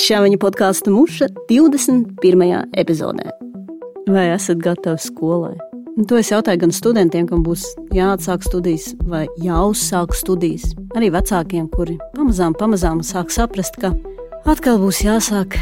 [0.00, 2.52] Čāviņa podkāstu muša 21.
[2.80, 3.26] epizodē.
[4.08, 5.58] Vai esat gatavi skolai?
[5.92, 11.66] Un to es jautāju gan studentiem, kam būs jāatsāk studijas vai jāuzsāk studijas, arī vecākiem,
[11.74, 13.90] kuri pamazām, pamazām sāk saprast, ka
[14.48, 15.58] atkal būs jāsāk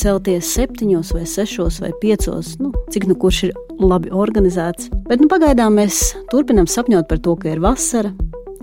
[0.00, 3.52] celties septiņos, vai sešos, vai piecos, nu, cik nu kurš ir
[3.82, 4.88] labi organizēts.
[5.10, 8.14] Bet nu, pagaidām mēs turpinām sapņot par to, ka ir vasara,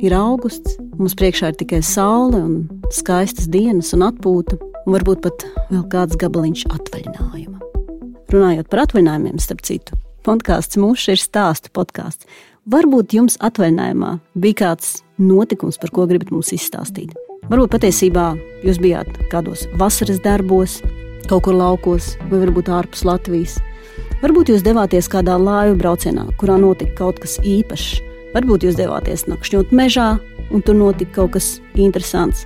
[0.01, 2.57] ir augusts, mums priekšā ir tikai saule un
[2.89, 7.57] skaistas dienas un atpūta un varbūt pat vēl kāds gabaliņš atvaļinājuma.
[8.29, 9.97] Runājot par atvaļinājumiem, starp citu,
[10.27, 12.27] podkāsts mūžs ir stāstu podkāsts.
[12.69, 17.15] Varbūt jums atvaļinājumā bija kāds notikums, par ko gribat mums izstāstīt.
[17.49, 18.25] Varbūt patiesībā
[18.61, 20.77] jūs bijāt kādos vasaras darbos,
[21.29, 23.57] kaut kur laukos, vai varbūt ārpus Latvijas.
[24.21, 28.03] Varbūt jūs devāties kādā lāju braucienā, kurā notika kaut kas īpašs.
[28.35, 30.11] Varbūt jūs devāties nakšņot mežā,
[30.53, 32.45] un tur notika kaut kas interesants.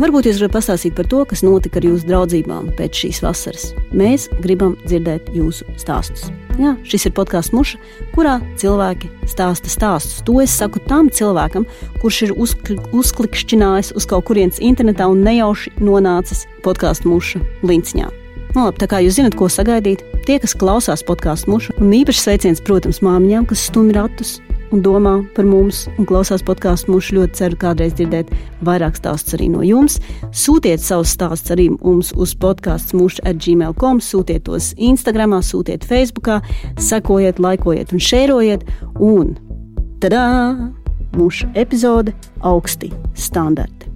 [0.00, 3.68] Varbūt jūs varat pastāstīt par to, kas notika ar jūsu draudzībām pēc šīs vasaras.
[3.96, 6.28] Mēs gribam dzirdēt jūsu stāstus.
[6.60, 7.80] Jā, šis ir podkāsts muša,
[8.14, 10.22] kurā cilvēki stāsta stāstus.
[10.28, 11.66] To es saku tam cilvēkam,
[12.00, 18.08] kurš ir uzkli, uzklikšķinājis uz kaut kurienes internetā un nejauši nonācis podkāstu muša linciņā.
[18.56, 22.22] Nu, labi, tā kā jūs zinat, ko sagaidīt, tie, kas klausās podkāstu mušu, un īpaši
[22.22, 24.38] sveiciens, protams, māmiņām, kas stumj ratus,
[24.74, 26.92] un domā par mums un klausās podkāstu.
[26.94, 28.32] Mūs ļoti ceru kādreiz dzirdēt
[28.66, 29.98] vairāk stāstus arī no jums.
[30.36, 36.30] Sūtiet savus stāstus arī mums uz podkāstu mūžu at gmail.com, sūtiet tos Instagram, sūtiet Facebook,
[36.80, 38.66] sekojiet, laikojiet un šērojiet.
[39.02, 39.36] Un
[40.02, 40.26] tadā!
[41.16, 42.12] Mūsu epizode
[42.44, 43.88] augsti standarti.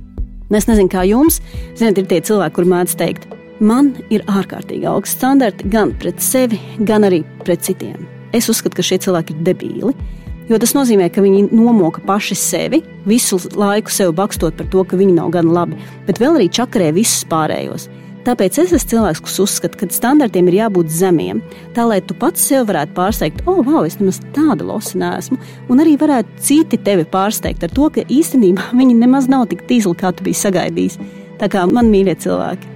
[0.56, 1.38] Es nezinu, kā jums,
[1.76, 3.26] zināt, ir tie cilvēki, kur mēdz teikt,
[3.60, 8.08] man ir ārkārtīgi augsti standarti gan pret sevi, gan arī pret citiem.
[8.34, 9.94] Es uzskatu, ka šie cilvēki ir debīli.
[10.50, 14.98] Jo tas nozīmē, ka viņi nomoka paši sevi, visu laiku sev bakstot par to, ka
[14.98, 17.86] viņi nav gan labi, bet vēl arī čakarē visus pārējos.
[18.26, 21.38] Tāpēc es esmu cilvēks, kas uzskata, ka standartiem ir jābūt zemiem,
[21.76, 25.38] tā lai tu pats sev varētu pārsteigt, oh, wow, es nemaz tāda losa neesmu,
[25.72, 29.94] un arī varētu citi tevi pārsteigt ar to, ka īstenībā viņi nemaz nav tik tīzli,
[30.02, 30.98] kā tu biji sagaidījis.
[31.40, 32.74] Tā kā man mīļie cilvēki.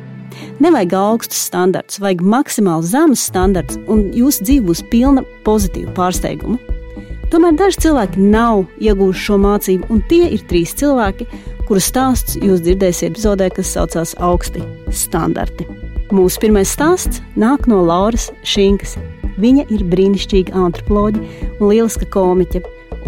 [0.63, 6.63] Nevajag augstus standartus, vajag maksimāli zemus standartus, un jūsu dzīve būs pilna pozitīvu pārsteigumu.
[7.35, 11.25] Tomēr daži cilvēki nav iegūši šo mācību, un tie ir trīs cilvēki,
[11.67, 14.63] kuru stāsts jūs dzirdēsiet epizodē, kas saucās Augsti
[14.95, 15.67] standarti.
[16.15, 18.95] Mūsu pirmais stāsts nāk no Lauras Šinkas.
[19.43, 22.61] Viņa ir brīnišķīga antropoloģija un lieliska komiķe.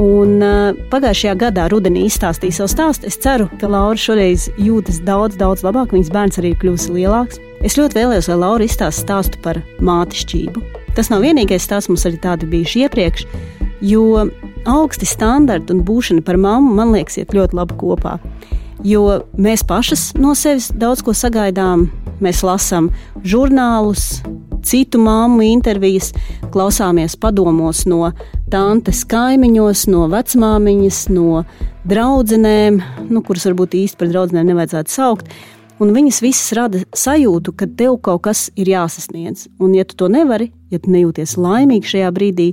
[0.03, 3.07] Un, uh, pagājušajā gadā rudenī izstāstīja savu stāstu.
[3.07, 5.95] Es ceru, ka Laura šoreiz jūtas daudz, daudz labāk.
[5.95, 7.39] Viņas bērns arī ir kļuvis lielāks.
[7.63, 10.65] Es ļoti vēlējos, lai Laura izstāstītu stāstu par mātišķību.
[10.99, 13.29] Tas nav vienīgais stāsts, mums arī tādi bijuši iepriekš.
[13.85, 14.27] Jo
[14.67, 18.17] augsti standarti un būšana par mammu, man liekas, iet ļoti labi kopā.
[18.85, 21.89] Jo mēs pašas no sevis daudz ko sagaidām.
[22.25, 22.89] Mēs lasām
[23.29, 24.23] žurnālus,
[24.65, 26.13] citu māmu intervijas,
[26.53, 28.11] klausāmies padomos no
[28.53, 31.43] tantes kaimiņos, no vecmāmiņas, no
[31.87, 35.31] draudzenēm, nu, kuras varbūt īsti par draudzenēm nevajadzētu saukt.
[35.77, 39.45] Un viņas visas rada sajūtu, ka tev kaut kas ir jāsasniedz.
[39.61, 42.47] Un, ja tu to nevari, ja tu nejūties laimīgi šajā brīdī,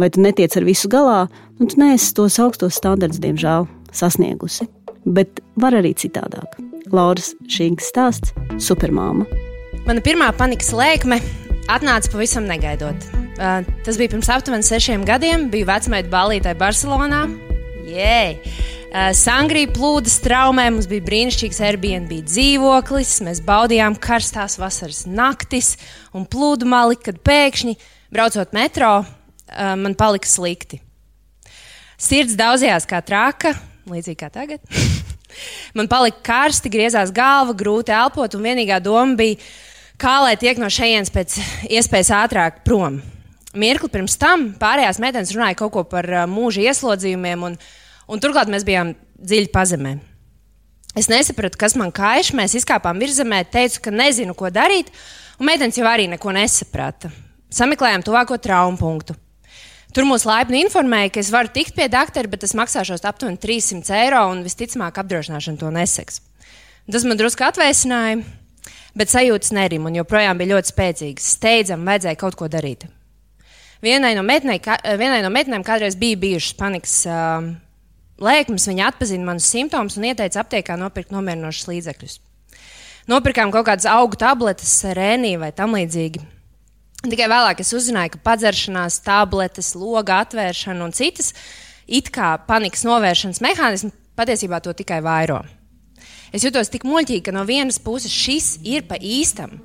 [0.00, 1.18] vai tu netiec ar visu galā,
[1.58, 4.64] nu, tu neesi tos augstos standartus, diemžēl, sasniegusi.
[5.04, 6.56] Bet var arī citādāk.
[6.90, 8.32] Lauras Šīnkas stāsts-
[8.68, 9.28] supermāma.
[9.86, 11.20] Mana pirmā panikas lēkme
[11.68, 12.96] atnāca pavisam negaidot.
[13.40, 15.50] Uh, tas bija pirms aptuveni sešiem gadiem.
[15.50, 17.28] Biju vecmēta balītāja Barcelonā.
[17.88, 18.36] Jē!
[18.36, 25.76] Uh, Sangrija plūda straumē, mums bija brīnišķīgs Airbnb dzīvoklis, mēs baudījām karstās vasaras naktis
[26.16, 27.76] un plūdumā, kad pēkšņi,
[28.10, 30.80] braucot metro, uh, man palika slikti.
[32.02, 33.52] Sirds daudzījās kā traka,
[33.86, 34.64] līdzīgi kā tagad.
[35.78, 39.38] man palika karsti, griezās galva, grūti elpot, un vienīgā doma bija,
[40.02, 41.36] kā lai tiek no šejienes pēc
[41.70, 42.98] iespējas ātrāk prom.
[43.54, 47.46] Mirkli pirms tam pārējās meitenes runāja kaut ko par uh, mūža ieslodzījumiem.
[47.52, 47.56] Un,
[48.10, 49.94] Un turklāt mēs bijām dziļi pazemē.
[50.98, 52.32] Es nesapratu, kas man kaiš.
[52.34, 54.90] Mēs izkāpām virzemē, teicu, ka nezinu, ko darīt,
[55.38, 57.12] un meitenes jau arī neko nesaprata.
[57.54, 59.14] Sameklējām tuvāko traumu punktu.
[59.94, 63.96] Tur mūs laipni informēja, ka es varu tikt pie doktora, bet tas maksāšos aptuveni 300
[64.04, 66.20] eiro, un visticamāk, apdrošināšana to neseks.
[66.90, 68.20] Tas man drusku atvēsināja,
[68.98, 71.32] bet sajūtas nerim un joprojām bija ļoti spēcīgas.
[71.38, 72.86] Steidzam, vajadzēja kaut ko darīt.
[73.82, 76.96] Vienai no meitenēm kādreiz bija bijušas panikas.
[77.06, 77.50] Uh,
[78.24, 82.18] lēkmes, viņa atpazina manus simptomus un ieteica aptiekā nopirkt nomierinošus līdzekļus.
[83.10, 86.22] Nopirkām kaut kādas augu tabletes, rēnī vai tam līdzīgi.
[87.00, 91.32] Tikai vēlāk es uzzināju, ka padzeršanās, tabletes, loga atvēršana un citas
[91.88, 95.40] it kā panikas novēršanas mehānismi patiesībā to tikai vairo.
[96.30, 99.56] Es jutos tik muļķīgi, ka no vienas puses šis ir pa īstam,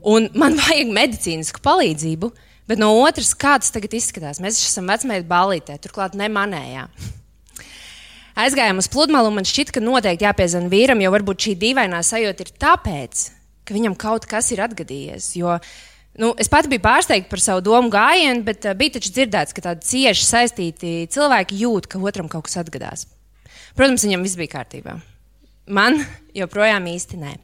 [0.00, 2.32] un man vajag medicīnisku palīdzību,
[2.70, 4.40] bet no otras, kā tas tagad izskatās?
[4.42, 6.88] Mēs esam vecmēļa balītē, turklāt nemanējā.
[8.34, 12.42] Aizgājām uz pludmali, un man šķita, ka noteikti jāpiezvan vīram, jo varbūt šī dīvainā sajūta
[12.42, 13.20] ir tāpēc,
[13.62, 15.28] ka viņam kaut kas ir atgadījies.
[15.38, 15.60] Jo,
[16.18, 19.62] nu, es pati biju pārsteigta par savu domu gājienu, bet uh, bija taču dzirdēts, ka
[19.68, 23.06] tādi cieši saistīti cilvēki jūt, ka otram kaut kas atgadās.
[23.78, 24.98] Protams, viņam viss bija kārtībā.
[25.70, 26.02] Man
[26.40, 27.36] joprojām īsti nē.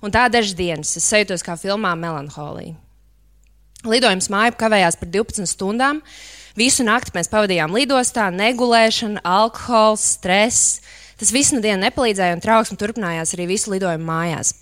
[0.00, 2.76] Un tā dažas dienas es sajūtos kā filmā Melanholija.
[3.86, 6.00] Lidojums māju kavējās par 12 stundām.
[6.56, 10.78] Visu nakti mēs pavadījām lidostā, negulēšana, alkohols, stress.
[11.20, 14.54] Tas viss no dienas nepalīdzēja, un trauksme turpinājās arī visu lidojumu mājās.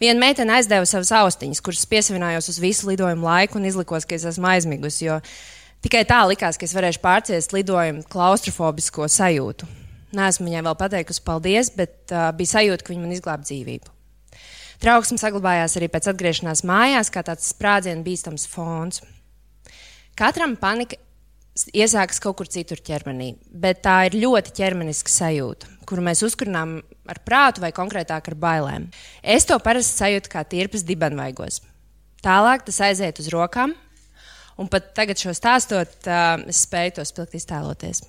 [0.00, 4.24] Viena meitene aizdeva savas austiņas, kuras piesavinājos uz visu lidojumu laiku un izlikos, ka es
[4.30, 5.18] esmu aizmigusi, jo
[5.84, 9.68] tikai tā likās, ka es varēšu pārciest lidojumu klaustrofobisko sajūtu.
[10.16, 13.92] Nē, esmu viņai vēl pateikusi paldies, bet uh, bija sajūta, ka viņa man izglāba dzīvību.
[14.80, 19.02] Trauksme saglabājās arī pēc atgriešanās mājās, kā tāds sprādzienu bīstams fons.
[20.16, 20.96] Katram panika
[21.72, 26.78] iesākas kaut kur citur ķermenī, bet tā ir ļoti ķermeniska sajūta, kuru mēs uzkurinām
[27.08, 28.88] ar prātu vai konkrētāk ar bailēm.
[29.22, 31.62] Es to parasti sajūtu kā tirpes dibenvaigos.
[32.24, 33.74] Tālāk tas aiziet uz rokām,
[34.58, 38.04] un pat tagad šo stāstot, es spēju to spilgt iztēloties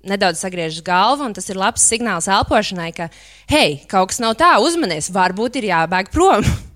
[0.00, 3.10] nedaudz sagriežas galvu, un tas ir labs signāls elpošanai, ka,
[3.52, 6.46] hei, kaut kas nav tā, uzmanies, varbūt ir jābēg prom.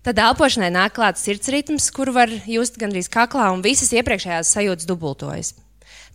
[0.00, 4.88] Tad elpošanai nāk klāts sirds ritms, kuru var just gandrīz kaklā, un visas iepriekšējās sajūtas
[4.88, 5.52] dubultojas.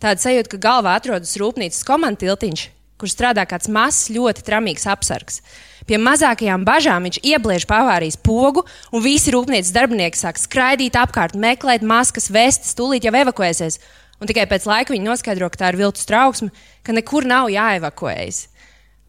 [0.02, 2.64] Tāda sajūta, ka galvā atrodas rūpnīcas komandas tiltiņš,
[2.98, 5.38] kur strādā kāds mazs, ļoti tramīgs apsargs.
[5.86, 11.86] Pie mazākajām bažām viņš iebliež pavārijas pogu, un visi rūpnīcas darbinieki sāk skraidīt apkārt, meklēt
[11.86, 13.78] maskas, vestes, tūlīt jau evakuēsies.
[14.18, 16.50] Un tikai pēc laika viņi noskaidro, ka tā ir viltus trauksme,
[16.82, 18.48] ka nekur nav jāevakuējas.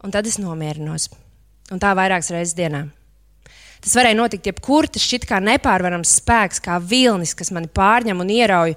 [0.06, 1.08] Un tad es nomierinos.
[1.74, 2.86] Un tā vairākas reizes dienā.
[3.84, 8.32] Tas varēja notikt jebkur, tas šķiet kā nepārvarams spēks, kā vilnis, kas mani pārņem un
[8.34, 8.74] ierauj,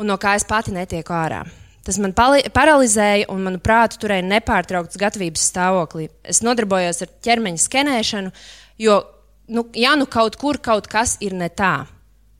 [0.00, 1.44] un no kā es pati netieku ārā.
[1.84, 6.08] Tas man paralizēja un manu prātu turēja nepārtraukts gatavības stāvoklī.
[6.24, 8.32] Es nodarbojos ar ķermeņa skenēšanu,
[8.80, 9.02] jo,
[9.52, 11.84] nu, ja nu kaut kur kaut kas ir ne tā,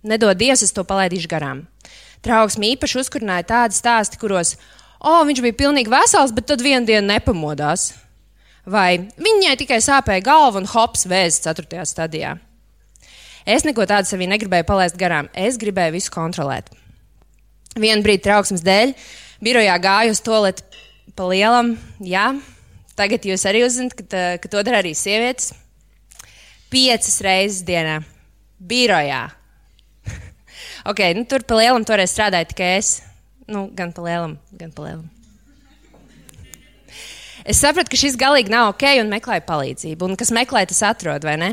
[0.02, 1.66] nedod Dievs, es to palaidīšu garām.
[2.24, 4.54] Trauksmi īpaši uzkurināja tādi stāsti, kuros,
[4.96, 7.90] o, viņš bija pilnīgi vesels, bet tad vienu dienu nepamodās.
[8.64, 11.84] Vai viņai tikai sāpēja galva un hops vēzis 4.
[11.84, 12.38] stadijā.
[13.44, 15.28] Es neko tādu sevī negribēju palaist garām.
[15.36, 16.70] Es gribēju visu kontrolēt.
[17.76, 18.94] Vienu brīdi trauksmes dēļ
[19.44, 20.64] birojā gāju uz to lietu
[21.16, 21.74] pa lielam.
[22.00, 22.30] Jā,
[22.96, 25.52] tagad jūs arī uzzināt, ka, ka to dara arī sievietes.
[26.72, 28.00] Piecas reizes dienā
[28.58, 29.28] birojā
[30.90, 32.96] Okay, nu, tur pa lielam toreiz strādāja tikai es.
[33.48, 35.13] Nu, gan pa lielam, gan pa lielam.
[37.44, 40.06] Es sapratu, ka šis galīgi nav ok un meklēju palīdzību.
[40.08, 41.50] Un kas meklē, tas atrod, vai ne?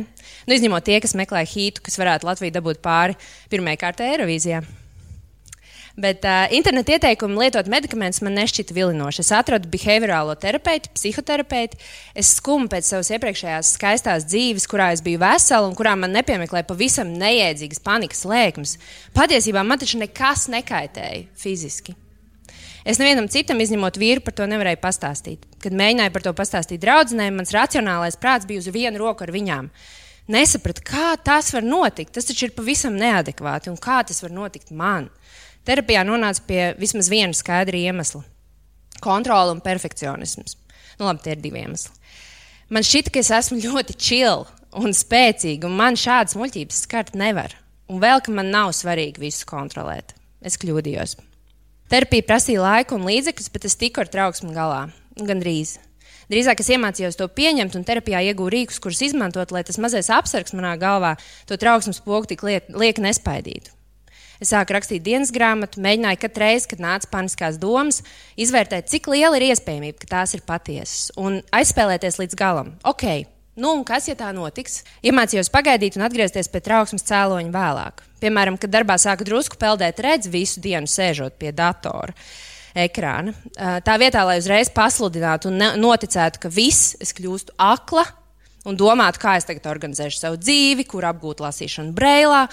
[0.48, 3.18] Nu, izņemot tie, kas meklē hītu, kas varētu Latviju dabūt pāri
[3.52, 4.62] pirmajai kārtai Eirovīzijā.
[6.00, 9.20] Bet uh, interneta ieteikumi lietot medikamentus man nešķita vilinoši.
[9.26, 11.80] Es atradu behaviorālo terapeitu, psihoterapeitu.
[12.16, 16.70] Es skumu pēc savas iepriekšējās skaistās dzīves, kurā es biju vesela un kurā man nepiemeklēja
[16.70, 18.78] pavisam neiedzīgas panikas lēkmes.
[19.18, 21.98] Patiesībā man taču nekas nekaitēja fiziski.
[22.86, 25.44] Es nevienam citam, izņemot vīru, par to nevarēju pastāstīt.
[25.62, 29.70] Kad mēģināju par to pastāstīt draudzenēm, mans racionālais prāts bija uz vienu roku ar viņām.
[30.32, 32.16] Nesapratu, kā tas var notikt.
[32.16, 35.10] Tas taču ir pavisam neadekvāti un kā tas var notikt man.
[35.68, 38.24] Terapijā nonāca pie vismaz viena skaidra iemesla-
[39.08, 40.56] kontrole un perfekcionisms.
[40.98, 41.92] Nu, labi, tie ir divi iemesli.
[42.70, 47.54] Man šķiet, ka es esmu ļoti čila un spēcīga, un man šādas muļķības skart nevar.
[47.90, 50.16] Un vēl, ka man nav svarīgi visu kontrolēt.
[50.42, 51.18] Es kļūdījos.
[51.92, 54.86] Terapija prasīja laiku un līdzekļus, bet es tiku ar trauksmu galā.
[55.20, 55.74] Gan drīz.
[56.32, 60.56] Drīzāk es iemācījos to pieņemt, un terapijā iegūju rīkus, kurus izmantot, lai tas mazais apsargs
[60.56, 61.18] manā galvā
[61.50, 63.76] to trauksmes pogu tik liek, liek nespaidītu.
[64.40, 68.00] Es sāku rakstīt dienas grāmatu, mēģināju katru reizi, kad nāca paniskās domas,
[68.40, 72.72] izvērtēt, cik liela ir iespējamība, ka tās ir patiesas, un aizspēlēties līdz galam.
[72.88, 73.28] Okay.
[73.62, 74.80] Nu, kas, ja tā notiks?
[75.06, 78.02] Iemācījos pagaidīt un atgriezties pie trauksmes cēloņa vēlāk.
[78.24, 82.16] Piemēram, kad darbā sāka drusku peldēt redzi visu dienu sēžot pie datora
[82.78, 83.36] ekrāna.
[83.86, 88.08] Tā vietā, lai uzreiz pasludinātu un noticētu, ka viss, es kļūstu akla
[88.66, 92.48] un domātu, kā es tagad organizēšu savu dzīvi, kur apgūt lasīšanu brailā,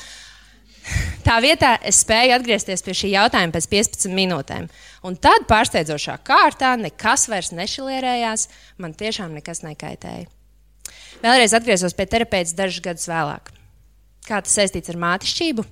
[1.20, 4.70] Tā vietā es spēju atgriezties pie šī jautājuma pēc 15 minūtēm.
[5.04, 8.48] Un tad, pārsteidzošā kārtā, nekas vairs nešilierējās,
[8.80, 10.37] man tiešām nekas nekaitēja.
[11.18, 13.48] Vēlreiz atgriezos pie terapeita dažus gadus vēlāk.
[14.28, 15.64] Kā tas saistīts ar mātišķību?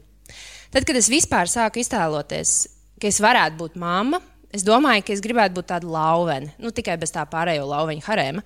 [0.75, 2.55] Tad, kad es vispār sāku iztēloties,
[2.99, 4.19] ka es varētu būt mamma,
[4.51, 8.43] es domāju, ka es gribētu būt tāda lauvena, nu tikai bez tā pārējo lauveņa harēma.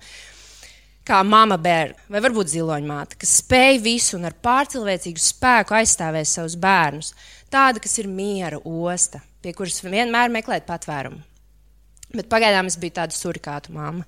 [1.07, 6.59] Kā mama bērna, vai varbūt ziloņmāte, kas spēj visu un ar pārcilvēcīgu spēku aizstāvēs savus
[6.61, 7.15] bērnus.
[7.51, 11.17] Tāda, kas ir miera osta, pie kuras vienmēr meklēt patvērumu.
[12.13, 14.05] Bet pagaidām es biju tāda surikātu māma,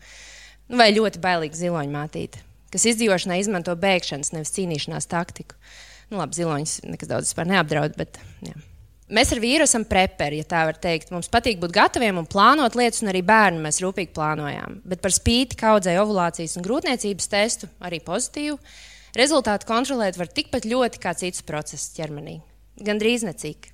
[0.69, 5.57] nu, vai ļoti bailīga ziloņmātīte, kas izdzīvošanai izmanto bēgšanas, nevis cīnīšanās taktiku.
[6.09, 8.55] Nu, labi, ziloņus nekas daudz neapdraud, bet jā.
[9.13, 11.11] Mēs ar vīru esam preperi, ja tā var teikt.
[11.13, 14.79] Mums patīk būt gataviem un plānot lietas, un arī bērnu mēs rūpīgi plānojām.
[14.89, 18.57] Bet par spīti kaudzēju ovulācijas un grūtniecības testu, arī pozitīvu,
[19.19, 22.39] rezultātu kontrolēt var tikpat ļoti kā cits process ķermenī.
[22.81, 23.69] Gan drīz necik.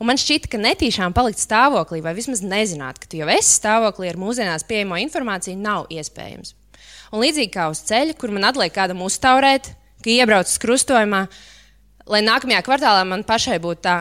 [0.00, 4.08] Un man šķita, ka netīšām palikt stāvoklī, vai vismaz nezināt, ka tu jau esi stāvoklī
[4.10, 6.54] ar mūsdienās pieejamo informāciju, nav iespējams.
[7.14, 9.70] Un līdzīgi kā uz ceļa, kur man atliek kādam uztaurēt,
[10.02, 11.20] ka iebraucu krustojumā,
[12.10, 14.00] lai nākamajā kvartālā man pašai būtu tā,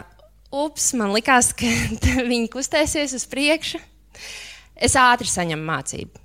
[0.50, 1.70] ups, man likās, ka
[2.32, 3.82] viņi kustēsies uz priekšu.
[4.74, 6.24] Es ātri saņemu mācību.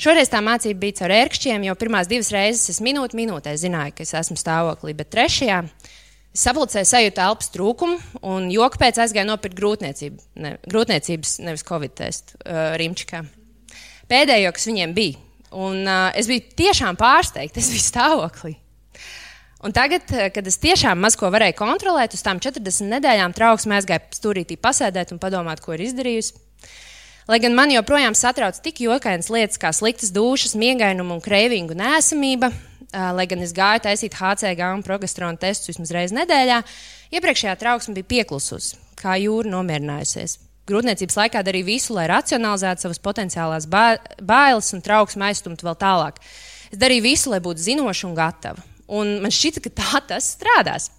[0.00, 4.04] Šoreiz tā mācība bija caur ērkšķiem, jo pirmās divas reizes es minūti minūtē zināju, ka
[4.04, 9.56] es esmu stāvoklī, bet trešajā es sapulcēju sajūtu elpas trūkumu un joku pēc aizgāju nopirkt
[9.60, 13.22] grūtniecību, ne, grūtniecības, nevis covid testu uh, Rimčikā.
[14.08, 15.25] Pēdējo, kas viņiem bija.
[15.54, 18.56] Un uh, es biju tiešām pārsteigta, es biju stāvoklī.
[19.66, 24.18] Un tagad, kad es tiešām maz ko varēju kontrolēt, uz tām 40 nedēļām trauksmē aizgāju
[24.18, 26.36] stūrītī pasēdēt un padomāt, ko ir izdarījusi.
[27.26, 32.52] Lai gan man joprojām satrauc tik jokainas lietas kā sliktas dušas, miegainuma un kreivīgu nēsamība,
[32.92, 36.60] lai gan es gāju taisīt HCG un progesterona testus vismaz reizi nedēļā,
[37.18, 40.38] iepriekšējā trauksme bija pieklususi, kā jūra nomierinājusies.
[40.66, 46.18] Grūtniecības laikā darīju visu, lai racionalizētu savas potenciālās bailes un trauksmi aizstumtu vēl tālāk.
[46.72, 48.64] Es darīju visu, lai būtu zinoša un gatava.
[48.90, 50.90] Un man šķita, ka tā tas strādās.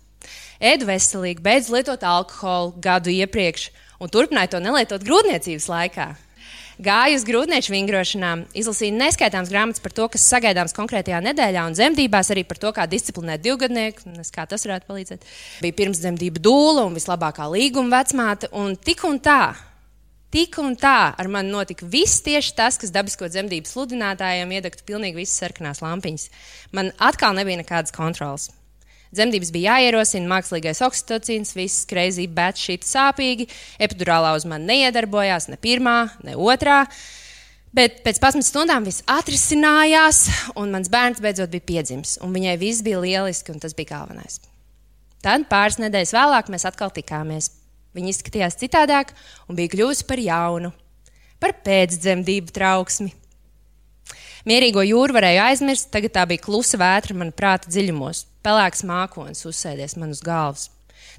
[0.64, 3.68] Ēdu veselīgi, beidzu lietot alkoholu gadu iepriekš
[4.00, 6.08] un turpināju to nelietot grūtniecības laikā.
[6.78, 12.30] Gāju uz grūtnieču vingrošanām, izlasīju neskaitāmas grāmatas par to, kas sagaidāms konkrētajā nedēļā, un dzemdībās
[12.36, 15.26] arī par to, kā disciplinēt divgadnieku, kā tas varētu palīdzēt.
[15.66, 19.42] Bija pirmsdzemdību dūle un vislabākā līguma vecmāte, un tik un tā
[20.28, 25.22] Tik un tā ar mani notika viss tieši tas, kas dabisko dzemdību sludinātājiem iedegtu pilnīgi
[25.22, 26.28] visas sarkanās lampiņas.
[26.76, 28.50] Man atkal nebija nekādas kontrolas.
[29.16, 33.48] Dzemdības bija jāierosina, mākslīgais oksitocīns, viss kreizī, bet šī sāpīgi.
[33.80, 36.84] Epidurālā uz mani neiedarbojās ne pirmā, ne otrā.
[37.78, 40.26] Bet pēc 11 stundām viss atrisinājās,
[40.60, 42.18] un mans bērns beidzot bija piedzimis.
[42.24, 44.40] Viņai viss bija lieliski, un tas bija galvenais.
[45.24, 47.52] Tad pāris nedēļas vēlāk mēs atkal tikāmies.
[47.98, 49.14] Viņa izskatījās citādāk
[49.50, 50.72] un bija kļuvusi par jaunu,
[51.42, 53.14] par pēcdzemdību trauksmi.
[54.48, 58.22] Mierīgo jūru varēju aizmirst, tagad tā bija klusa vētra man prāta dziļumos.
[58.48, 60.70] Pelēks mākonis uzsēdies man uz galvas.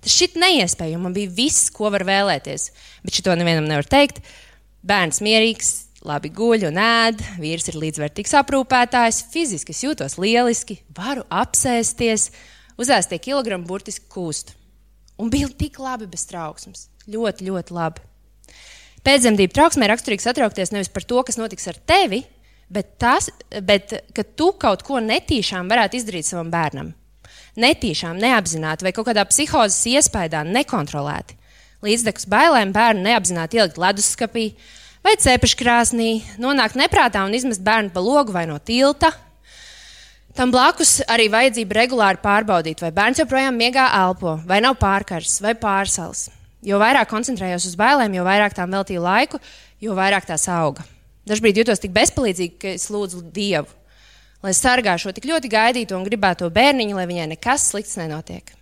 [0.01, 2.69] Tas šķiet neiespējami, man bija viss, ko var vēlēties,
[3.05, 4.23] bet šito nevienam nevar teikt.
[4.87, 5.73] Bērns mierīgs,
[6.09, 12.31] labi guļ un ēd, vīrs ir līdzvērtīgs aprūpētājs, fiziski jūtos lieliski, varu apsēsties,
[12.81, 14.55] uzēstie kilogrami burtiski kūst.
[15.21, 16.87] Un bija tik labi bez trauksmes.
[17.11, 18.09] Ļoti, ļoti labi.
[19.05, 22.25] Pēcdzemdību trauksmē raksturīgi satraukties nevis par to, kas notiks ar tevi,
[22.73, 23.31] bet, tas,
[23.63, 26.95] bet ka tu kaut ko netīšām varētu izdarīt savam bērnam.
[27.59, 31.37] Netīšām, neapzināti vai kaut kādā psihozes iespējā nekontrolēti.
[31.83, 34.51] Līdzdekus bailēm bērnu neapzināti ielikt leduskapī
[35.07, 36.11] vai cepeškrāsnī,
[36.43, 39.13] nonākt neprātā un izmest bērnu pa logu vai no tilta,
[40.39, 45.57] Tam blakus arī vajadzība regulāri pārbaudīt, vai bērns joprojām miegā elpo, vai nav pārkars vai
[45.59, 46.29] pārsals.
[46.63, 49.43] Jo vairāk koncentrējos uz bailēm, jo vairāk tām veltīju laiku,
[49.83, 50.87] jo vairāk tās auga.
[51.29, 53.69] Dažbrīd jutos tik bezpalīdzīgi, ka es lūdzu Dievu,
[54.45, 58.55] lai sargā šo tik ļoti gaidīto un gribēto bērniņu, lai viņai nekas slikts nenotiek.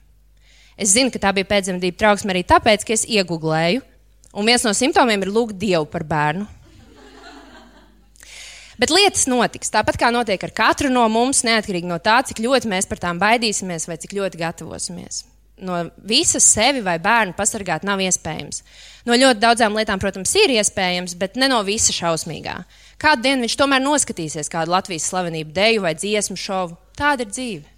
[0.77, 3.85] Es zinu, ka tā bija pēcdzemdību trauksme arī tāpēc, ka es iegūlēju,
[4.37, 6.49] un viens no simptomiem ir lūgt Dievu par bērnu.
[8.77, 12.69] Bet lietas notiks tāpat kā notiek ar katru no mums, neatkarīgi no tā, cik ļoti
[12.69, 15.23] mēs par tām baidīsimies vai cik ļoti gatavosimies.
[15.57, 18.61] No visas sevi vai bērnu pasargāt nav iespējams.
[19.09, 22.59] No ļoti daudzām lietām, protams, ir iespējams, bet ne no visa šausmīgā.
[23.01, 26.77] Kādu dienu viņš tomēr noskatīsies kādu Latvijas slavenību deju vai dziesmu šovu.
[26.99, 27.75] Tāda ir dzīve.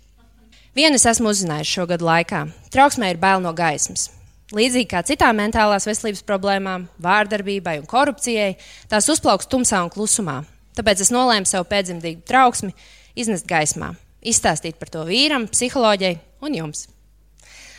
[0.75, 2.45] Vienu es esmu uzzinājis šo gadu laikā.
[2.75, 4.11] Trauksmē ir bail no gaismas.
[4.55, 8.55] Līdzīgi kā citām mentālās veselības problēmām, vārdarbībai un korupcijai,
[8.91, 10.41] tās uzplauks tumsā un klusumā,
[10.79, 12.71] Tāpēc es nolēmu savu pēcdzemdību trauksmi
[13.19, 13.91] iznest gaismā,
[14.23, 16.87] izstāstīt par to vīram, psiholoģijai un jums.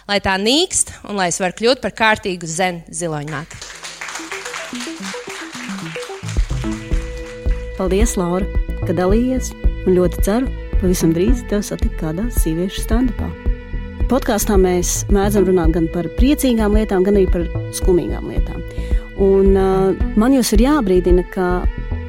[0.09, 3.59] Lai tā nīkst un lai es varu kļūt par kārtīgu zenu ziloņmāti.
[7.77, 8.47] Paldies, Laura,
[8.87, 9.51] ka dalījies
[9.85, 10.49] un ļoti ceru,
[10.79, 13.29] pavisam drīz tevi satikt kādā sieviešu stand-upā.
[14.09, 17.45] Podkāstā mēs mēdzam runāt gan par priecīgām lietām, gan arī par
[17.77, 18.65] skumīgām lietām.
[19.21, 21.51] Un, uh, man jūs ir jābrīdina, ka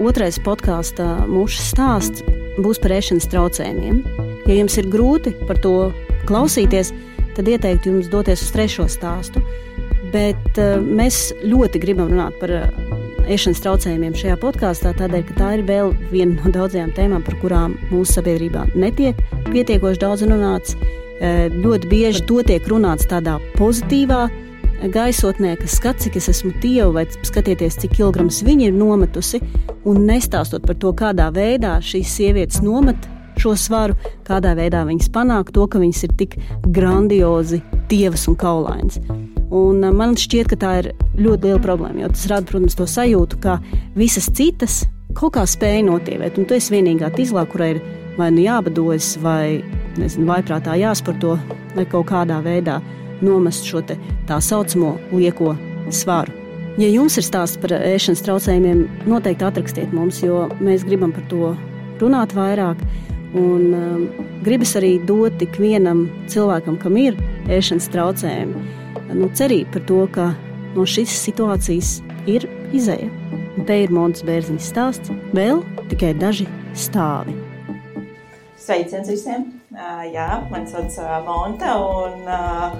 [0.01, 2.25] otrais podkāstu mūža stāsts
[2.57, 4.01] būs par ēšanas traucējumiem.
[4.49, 5.91] Ja jums ir grūti par to
[6.25, 9.43] klausīties, tad ieteiktu jums doties uz trešo stāstu.
[10.11, 12.67] Bet uh, mēs ļoti gribam runāt par uh,
[13.31, 17.77] ēšanas traucējumiem šajā podkāstā, tādēļ, ka tā ir vēl viena no daudzajām tēmām, par kurām
[17.93, 19.21] mūsu sabiedrībā netiek
[19.53, 20.75] pietiekoši daudz runāts.
[20.75, 24.25] Uh, ļoti bieži to tiek runāts tādā pozitīvā
[24.89, 29.43] gaisotnē, ka skat, cik es esmu tieva, vai skatieties, cik kilograms viņa ir nometusi,
[29.85, 33.09] un nestāstot par to, kādā veidā šīs sievietes nomet
[33.41, 39.01] šo svaru, kādā veidā viņas panāk to, ka viņas ir tik grandiozi, tievas un kaulainas.
[39.51, 43.41] Un man šķiet, ka tā ir ļoti liela problēma, jo tas rada, protams, to sajūtu,
[43.43, 43.59] ka
[43.99, 44.85] visas citas
[45.19, 47.83] kaut kā spēja notievēt, un tu esi vienīgā tīzlā, kurai ir
[48.19, 49.61] vai nu jābadojas, vai
[49.99, 51.37] nezinu, vaiprātā jāsporto,
[51.75, 52.79] vai kaut kādā veidā
[53.25, 55.55] nomest šo tā saucamo lieko
[55.91, 56.37] svaru.
[56.81, 61.55] Ja jums ir stāsts par ēšanas traucējumiem, noteikti atrakstiet mums, jo mēs gribam par to
[62.01, 62.81] runāt vairāk.
[63.31, 64.07] Un um,
[64.43, 68.63] gribas arī dot ikvienam cilvēkam, kam ir ēšanas traucējumi,
[69.15, 70.25] nu, cerību par to, ka
[70.75, 73.07] no šīs situācijas ir izēja.
[73.55, 77.37] Un te ir Montes Bērziņas stāsts, vēl tikai daži stāvi.
[78.59, 79.47] Sveiciens visiem!
[79.71, 82.75] Uh, jā, man sauc uh, Monta, un uh,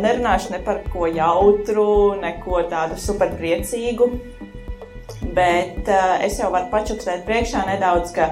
[0.00, 1.84] nerunāšu ne par ko jautru,
[2.22, 4.08] neko tādu superpriecīgu.
[5.36, 5.88] Bet
[6.24, 8.26] es jau varu pačukstēt priekšā nedaudz, ka,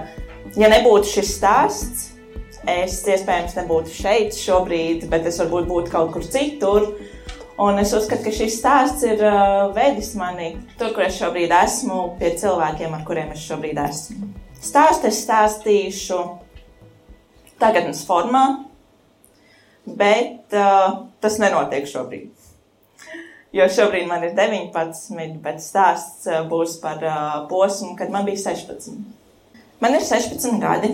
[0.58, 2.06] ja nebūtu šis stāsts,
[2.68, 6.90] es iespējams nebūtu šeit šobrīd, bet es varbūt būtu kaut kur citur.
[7.60, 12.14] Un es uzskatu, ka šis stāsts ir uh, vedis mani tur, kur es šobrīd esmu,
[12.20, 14.30] pie cilvēkiem, ar kuriem es šobrīd esmu.
[14.64, 16.20] Stāstu es stāstīšu
[17.60, 18.44] tagadnes formā,
[19.84, 22.32] bet uh, tas nenotiek šobrīd.
[23.52, 28.40] Jo šobrīd man ir 19, bet stāsts uh, būs par uh, posmu, kad man bija
[28.48, 29.19] 16.
[29.80, 30.92] Man ir 16 gadi.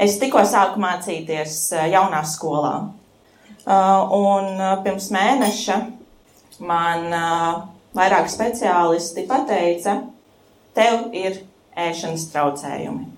[0.00, 2.74] Es tikko sāku mācīties uh, jaunā skolā.
[3.60, 5.80] Uh, un uh, pirms mēneša
[6.64, 7.62] man uh,
[7.96, 9.98] vairāk speciālisti pateica,
[10.76, 11.42] tev ir
[11.76, 13.08] ēšanas traucējumi.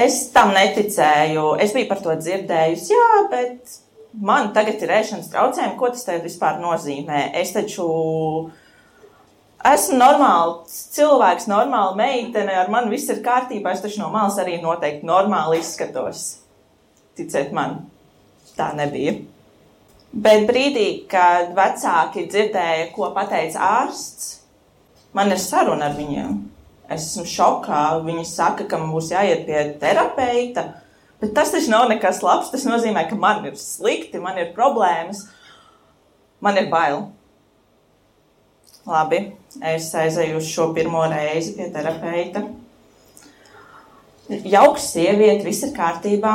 [0.00, 1.54] Es tam neticēju.
[1.62, 3.78] Es biju par to dzirdējusi, jā, bet
[4.14, 5.76] man tagad ir ēšanas traucējumi.
[5.78, 7.28] Ko tas tagad vispār nozīmē?
[7.40, 7.86] Es taču
[9.72, 13.72] esmu normāls cilvēks, normāla meitene, ar mani viss ir kārtībā.
[13.72, 16.24] Es taču no malas arī noteikti normāli izskatos.
[17.16, 17.84] Ticiet man,
[18.58, 19.16] tā nebija.
[20.14, 24.44] Bet brīdī, kad vecāki dzirdēja, ko pateica ārsts,
[25.16, 26.36] man ir saruna ar viņiem.
[26.84, 27.82] Es esmu šokā.
[28.04, 30.68] Viņi saka, ka man būs jāiet pie terapeita.
[31.22, 32.52] Bet tas taču nav nekas labs.
[32.52, 35.24] Tas nozīmē, ka man ir slikti, man ir problēmas,
[36.44, 37.08] man ir bail.
[38.84, 39.20] Labi,
[39.64, 42.42] es aizēju uz šo pirmo reizi pie terapeita.
[44.28, 46.34] Jauks sieviete, viss ir kārtībā.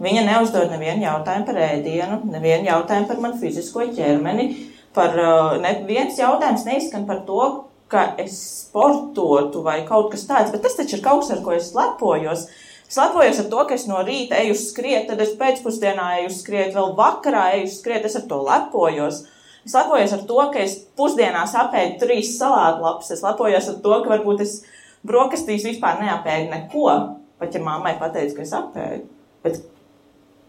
[0.00, 4.46] Viņa neuzdod nevienu jautājumu par ēdienu, nevienu jautājumu par manu fizisko ķermeni.
[4.94, 7.42] Par, uh, neviens jautājums neizskan par to,
[7.90, 11.54] ka es sportotu vai kaut kas tāds, bet tas taču ir kaut kas, ar ko
[11.56, 12.46] es lepojos.
[12.86, 16.72] Es lepojos ar to, ka es no rīta eju skriet, tad es pēcpusdienā eju skriet,
[16.78, 19.24] vēl vakarā eju skriet, es ar to lepojos.
[19.66, 23.10] Es lepojos ar to, ka es pusdienās apēdu trīs salātu lapus.
[23.12, 24.54] Es lepojos ar to, ka varbūt es
[25.06, 26.86] brokastīs vispār neapēdu neko.
[27.40, 29.04] Pat ja mammai pateica, ka es apēdu.
[29.44, 29.60] Bet,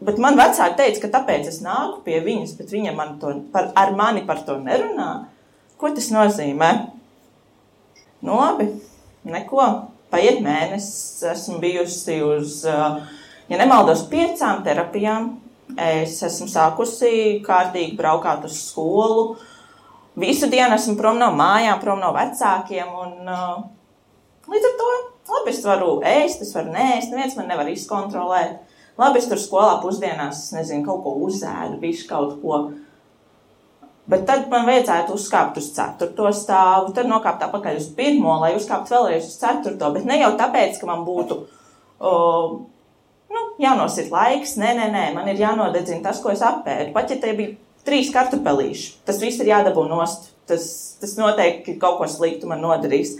[0.03, 3.71] bet man vecāki teica, ka tāpēc es nāku pie viņas, bet viņa man to, par,
[3.79, 5.11] ar mani par to nerunā.
[5.79, 6.71] Ko tas nozīmē?
[8.21, 8.69] Nu, labi,
[9.27, 9.67] neko.
[10.11, 15.31] Paiet mēnesis, esmu bijusi uz, ja nemaldos, piecām terapijām.
[15.79, 19.35] Es esmu sākusi kārtīgi braukāt uz skolu.
[20.19, 22.91] Visu dienu esmu prom no mājām, prom no vecākiem.
[23.05, 23.31] Un,
[24.51, 24.89] līdz ar to
[25.31, 28.59] labi, es varu ēst, es varu nēst, neviens man nevar izkontrolēt.
[28.99, 32.59] Labi, es tur skolā pusdienās, nezinu, kaut ko uzēdu, bišķi kaut ko.
[34.11, 38.97] Bet tad man vajadzētu uzkāpt uz ceturto stāvu, tad nokāpt atpakaļ uz pirmo, lai uzkāptu
[38.97, 39.93] vēlreiz uz ceturto.
[39.95, 42.57] Bet ne jau tāpēc, ka man būtu uh,
[43.33, 46.91] nu, jānosit laiks, nē, nē, nē, man ir jānodedzina tas, ko es apēdu.
[46.95, 47.55] Pat ja tie bija
[47.87, 50.31] trīs kartupelīši, tas viss ir jādabū nost.
[50.49, 50.65] Tas,
[50.99, 53.13] tas noteikti kaut ko sliktu man nodarīs.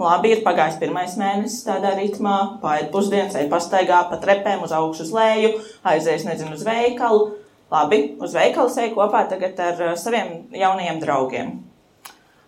[0.00, 5.04] Labi, ir pagājis pirmais mēnesis tādā ritmā, pāri pusdienas, ej pastaigā pa trepēm uz augšu,
[5.04, 5.50] uz leju,
[5.84, 7.26] aizies, nezinu, uz veikalu
[7.70, 11.50] Labi, uz veikalu eju kopā tagad ar uh, saviem jaunajiem draugiem.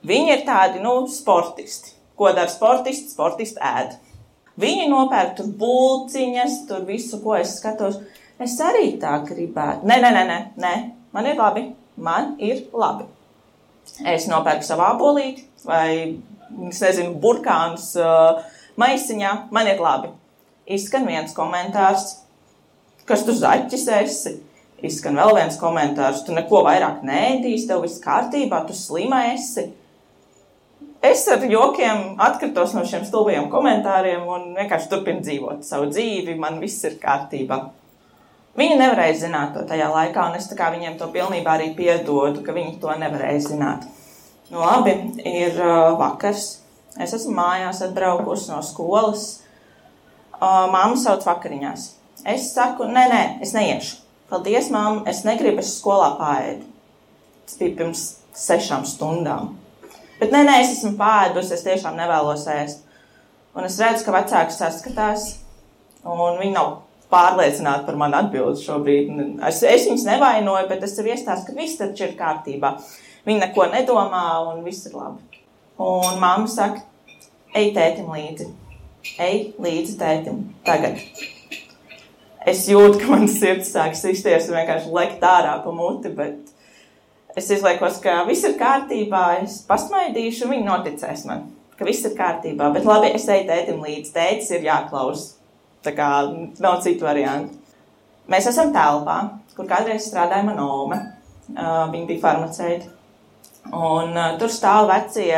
[0.02, 1.94] Viņi ir tādi, nu, sportisti.
[2.18, 3.12] Ko dara sportisti?
[3.14, 3.94] Sportisti ēd.
[4.60, 8.00] Viņi nopērk tur būciņas, tur visu, ko es skatos.
[8.42, 9.86] Es arī tā gribētu.
[9.88, 10.74] Nē, nē, nē, nē, nē.
[11.14, 11.66] man ir labi.
[11.96, 13.06] Man ir labi.
[14.08, 16.18] Es nopērku savā bolīti vai,
[16.52, 18.40] nezinu, burkānus uh,
[18.80, 20.12] maisiņā, man ir labi.
[20.72, 22.22] Izskan viens komentārs,
[23.08, 24.34] kas tu zaķis esi.
[24.82, 29.68] Izskan vēl viens komentārs, tu neko vairāk nēdīsi, tev viss kārtībā, tu slima esi.
[31.02, 36.60] Es ar jokiem atkritos no šiem stulbiem komentāriem un vienkārši turpinu dzīvot savu dzīvi, man
[36.62, 37.58] viss ir kārtībā.
[38.54, 42.76] Viņi nevarēja zināt to tajā laikā, un es viņiem to pilnībā arī piedodu, ka viņi
[42.78, 43.88] to nevarēja zināt.
[44.52, 44.92] Nu, labi,
[45.24, 46.60] ir uh, vakars.
[47.00, 49.24] Es esmu mājās, atbraukusi no skolas.
[50.36, 51.88] Uh, Māma sauc vakariņās.
[52.28, 53.96] Es saku, nē, nē, es neiešu.
[54.30, 56.68] Paldies, māma, es negribu, es skolā pārēdu.
[57.48, 58.04] Tas bija pirms
[58.36, 59.56] sešām stundām.
[60.22, 62.85] Bet nē, nē, es esmu pārēdusi, es tiešām nevēlos ēst.
[63.58, 65.24] Un es redzu, ka vecāki saskatās,
[66.06, 66.68] un viņi nav
[67.11, 69.11] pārliecināti par manu atbildi šobrīd.
[69.48, 72.70] Es, es viņus nevainoju, bet es sev iestāstu, ka viss taču ir kārtībā.
[73.26, 75.42] Viņi neko nedomā, un viss ir labi.
[75.82, 76.85] Un mamma saka,
[77.58, 78.46] ej tētim līdzi.
[79.26, 81.02] Ej līdzi tētim tagad.
[82.46, 86.54] Es jūtu, ka manas sirds sāk sisties un vienkārši lekt ārā pa muti, bet
[87.37, 89.25] es izliekos, ka viss ir kārtībā.
[89.42, 91.47] Es pasmaidīšu, viņi noticēs man,
[91.79, 92.73] ka viss ir kārtībā.
[92.75, 94.12] Bet labi, es eju tētim līdzi.
[94.14, 95.33] Tētis ir jāklaus.
[95.83, 96.09] Tā kā
[96.62, 97.59] nav citu variantu.
[98.31, 99.18] Mēs esam telpā,
[99.57, 101.01] kur kādreiz strādāja mana oma.
[101.53, 102.92] Uh, viņa bija farmaceita.
[103.75, 105.35] Un uh, tur stāv vecie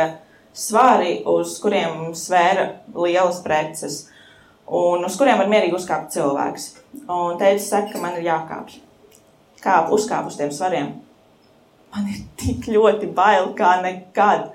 [0.55, 4.05] svari, uz kuriem svēra lielas preces,
[4.65, 6.69] un uz kuriem var mierīgi uzkāpt cilvēks.
[7.05, 8.79] Un teicis, saka, ka man ir jākāpj.
[9.65, 10.93] Kāp, uzkāp uz tiem svariem.
[11.95, 14.49] Man ir tik ļoti bail kā nekad.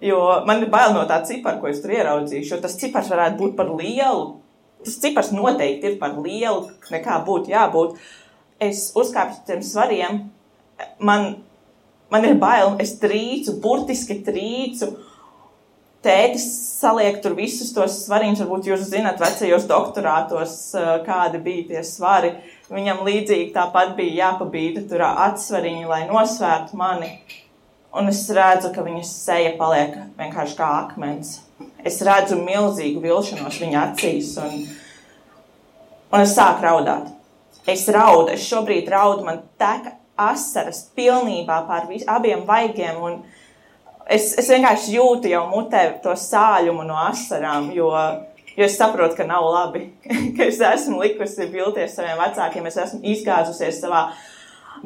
[0.00, 3.40] Jo man ir bail no tā cipara, ko es tur ieraudzīšu, jo tas cipars varētu
[3.40, 4.38] būt par lielu.
[4.86, 7.98] Tas cipars noteikti ir par lielu, nekā būtu jābūt.
[8.62, 10.22] Es uzkāpu uz tiem svariem,
[11.02, 11.32] man
[12.10, 14.90] man ir bail, es trīcu, burtiski trīcu.
[16.00, 16.46] Tētis
[16.80, 22.32] saliek tur visus tos svariņus, varbūt jūs zināt, vecajos doktorātos, eh, kādi bija tie svari.
[22.70, 27.08] Viņam līdzīgi tāpat bija jāpabīda tur atsvariņi, lai nosvērtu mani.
[27.90, 31.40] Un es redzu, ka viņas seja paliek vienkārši kā akmens.
[31.82, 34.60] Es redzu milzīgu vilšanos viņa acīs, un,
[36.12, 37.10] un es sāku raudāt.
[37.68, 43.20] Es raudu, es šobrīd raudu, man teka asaras pilnībā pār vis, abiem vaigiem.
[44.06, 47.90] Es, es vienkārši jūtu jau mutē to sāļumu no asarām, jo,
[48.60, 49.86] jo es saprotu, ka nav labi,
[50.36, 54.10] ka es esmu likusi vilties saviem vecākiem, es esmu izgāzusies savā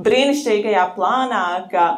[0.05, 1.95] brīnišķīgajā plānā, ka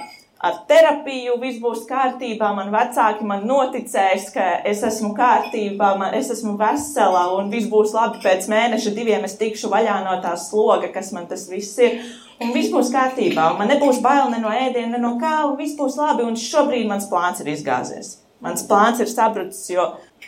[0.47, 6.31] ar terapiju viss būs kārtībā, man vecāki man noticēs, ka es esmu kārtībā, man, es
[6.33, 8.21] esmu vesela un viss būs labi.
[8.25, 12.01] Pēc mēneša diviem es tikšu vaļā no tā sloga, kas man tas viss ir
[12.41, 13.51] un viss būs kārtībā.
[13.59, 16.27] Man nebūs bail ne no ēdiena, ne no kā, un viss būs labi.
[16.29, 18.19] Un šobrīd mans plāns ir izgāzies.
[18.45, 19.87] Mans plāns ir sabrucis, jo,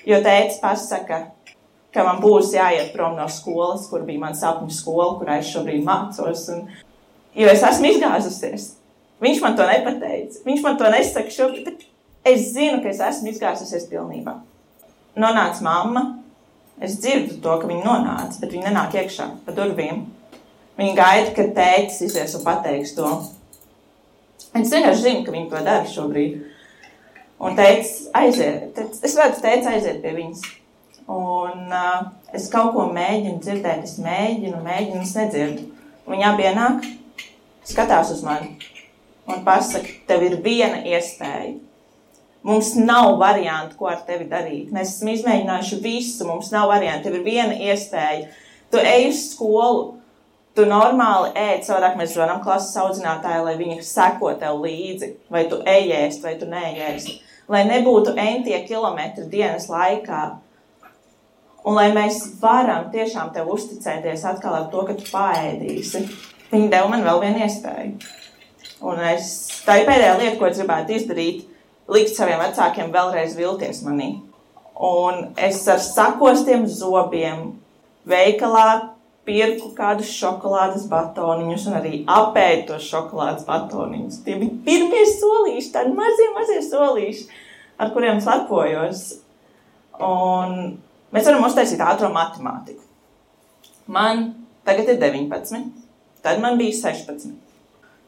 [0.08, 1.26] jo tēvs pasaka,
[1.98, 5.82] ka man būs jāiet prom no skolas, kur bija mans sapņu skola, kurā es šobrīd
[5.86, 6.44] mācos.
[6.54, 6.68] Un,
[7.34, 8.74] jo es esmu izgāzusies.
[9.22, 10.44] Viņš man to nepateica.
[10.46, 11.72] Viņš man to nesaka šobrīd,
[12.28, 14.36] es zinu, ka es esmu izgāzusies pilnībā.
[15.18, 16.04] Nonāca mamma.
[16.78, 20.04] Es dzirdu to, ka viņa nonāca, bet viņa nenāk iekšā pa durvīm.
[20.78, 23.08] Viņi gaida, kad tētis izies un pateiks to.
[24.54, 26.38] Es vienkārši zinu, ka viņi to dara šobrīd.
[27.42, 30.46] Un teicis, aiziet, es redzu, teicis, aiziet pie viņas.
[31.08, 35.68] Un uh, es kaut ko mēģinu dzirdēt, es mēģinu, mēģinu, es nedzirdu.
[36.08, 36.84] Viņa abi ienāk,
[37.68, 38.56] skatās uz mani
[39.28, 41.58] un pasaka, tev ir viena iespēja.
[42.48, 44.70] Mums nav variantu, ko ar tevi darīt.
[44.72, 48.28] Mēs esam izmēģinājuši visu, mums nav variantu, tev ir viena iespēja.
[48.72, 49.82] Tu ej uz skolu,
[50.56, 55.60] tu normāli ēd, savādāk mēs zvanām klases audzinātāju, lai viņi seko tev līdzi, vai tu
[55.60, 57.18] ejēsi, vai tu neejēsi.
[57.52, 60.22] Lai nebūtu entie kilometri dienas laikā.
[61.66, 66.04] Un lai mēs varam tiešām tev uzticēties atkal ar to, ka tu paēdīsi.
[66.52, 68.14] Viņi deva man vēl vienu iespēju.
[68.88, 69.32] Un es,
[69.66, 71.42] tā ir pēdējā lieta, ko es gribētu izdarīt,
[71.90, 74.12] likt saviem vecākiem vēlreiz vilties manī.
[74.78, 77.50] Un es ar sakostiem zobiem
[78.08, 78.94] veikalā
[79.28, 84.22] pirku kādus šokolādes batoniņus un arī apēdu tos šokolādes batoniņus.
[84.24, 87.26] Tie bija pirmie solīši, tādi mazie, mazie solīši,
[87.82, 89.02] ar kuriem es lepojos.
[89.98, 90.78] Un
[91.14, 92.82] mēs varam uztaisīt ātrā matemātiku.
[93.88, 94.32] Man
[94.68, 95.68] tagad ir 19,
[96.22, 97.30] tad man bija 16.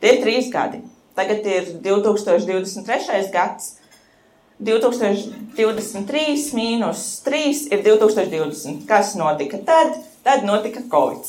[0.00, 0.82] Tie ir trīs gadi.
[1.16, 3.28] Tagad ir 2023.
[3.32, 3.76] gads.
[4.60, 8.84] 2023 mīnus 3 ir 2020.
[8.88, 9.96] Kas notika tad?
[10.24, 11.24] Tad notika Covid.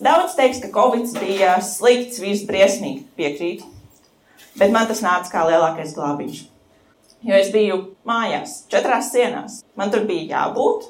[0.00, 3.66] Daudz teiks, ka Covid bija slikts, viss briesmīgi piekrīt,
[4.56, 6.38] bet man tas nāca kā lielākais glābiņš.
[7.20, 7.76] Jo es biju
[8.08, 9.58] mājās, četrās sienās.
[9.76, 10.86] Man tur bija jābūt,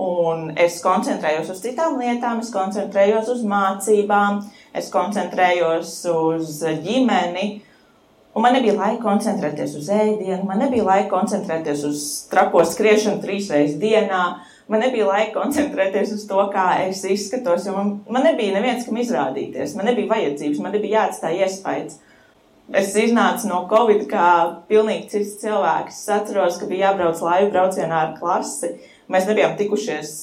[0.00, 4.40] un es koncentrējos uz citām lietām, es koncentrējos uz mācībām,
[4.72, 7.60] es koncentrējos uz ģimeni.
[8.30, 13.50] Un man nebija laika koncentrēties uz ēdienu, man nebija laika koncentrēties uz trako skriešanu trīs
[13.52, 14.20] reizes dienā,
[14.70, 19.00] man nebija laika koncentrēties uz to, kā es izskatos, jo man, man nebija neviens, kam
[19.02, 21.98] izrādīties, man nebija vajadzības, man nebija jāatstāj iespējas
[22.76, 24.26] es iznācu no Covid kā
[24.70, 26.02] pilnīgi cits cilvēks.
[26.02, 28.74] Es atceros, ka bija jābrauc laivu braucienā ar klasi.
[29.10, 30.14] Mēs nebijām tikušies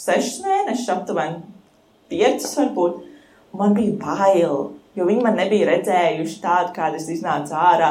[0.00, 1.40] sešus mēnešus, aptuveni
[2.10, 3.02] piecus varbūt.
[3.56, 7.90] Man bija bail, jo viņi man nebija redzējuši tādu, kāda es iznācu ārā.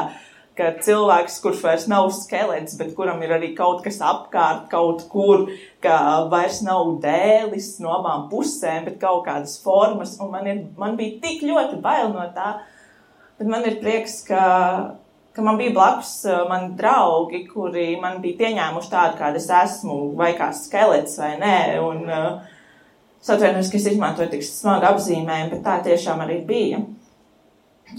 [0.56, 5.46] Ka cilvēks, kurš vairs nav skelets, bet kuram ir arī kaut kas apkārt, kaut kur,
[5.80, 5.94] ka
[6.32, 10.18] vairs nav dēlis no abām pusēm, bet kaut kādas formas.
[10.20, 12.58] Un man, ir, man bija tik ļoti bail no tā,
[13.40, 14.40] Bet man ir prieks, ka,
[15.32, 19.94] ka man bija blakus uh, mani draugi, kuri man bija pieņēmuši tādu, kāda es esmu,
[20.18, 21.56] vai kā skelets vai nē.
[21.80, 22.58] Un, uh,
[23.16, 26.82] es atvainojos, ka es izmantoju tik smagu apzīmējumu, bet tā tiešām arī bija.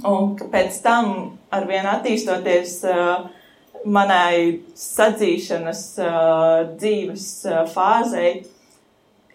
[0.06, 1.10] Un pēc tam,
[1.50, 3.26] ar vienu attīstoties uh,
[3.82, 5.86] manai sadzīšanas
[6.76, 7.28] dzīves
[7.74, 8.44] fāzei,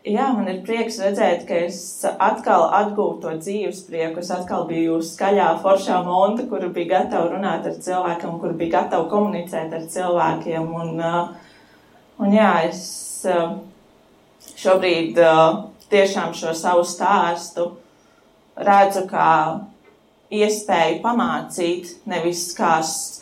[0.06, 4.20] Jā, man ir prieks redzēt, ka es atkal atgūstu to dzīves prieku.
[4.22, 9.08] Es atkal biju skaļā, foršā monta, kur bija gatava runāt ar cilvēkiem, kur bija gatava
[9.10, 10.70] komunicēt ar cilvēkiem.
[10.78, 11.58] Un, uh,
[12.22, 12.84] un jā, es
[13.26, 13.58] uh,
[14.62, 15.42] šobrīd uh,
[15.90, 17.72] tiešām šo savu stāstu
[18.54, 19.28] redzu kā
[20.30, 22.76] iespēju pamācīt, nevis kā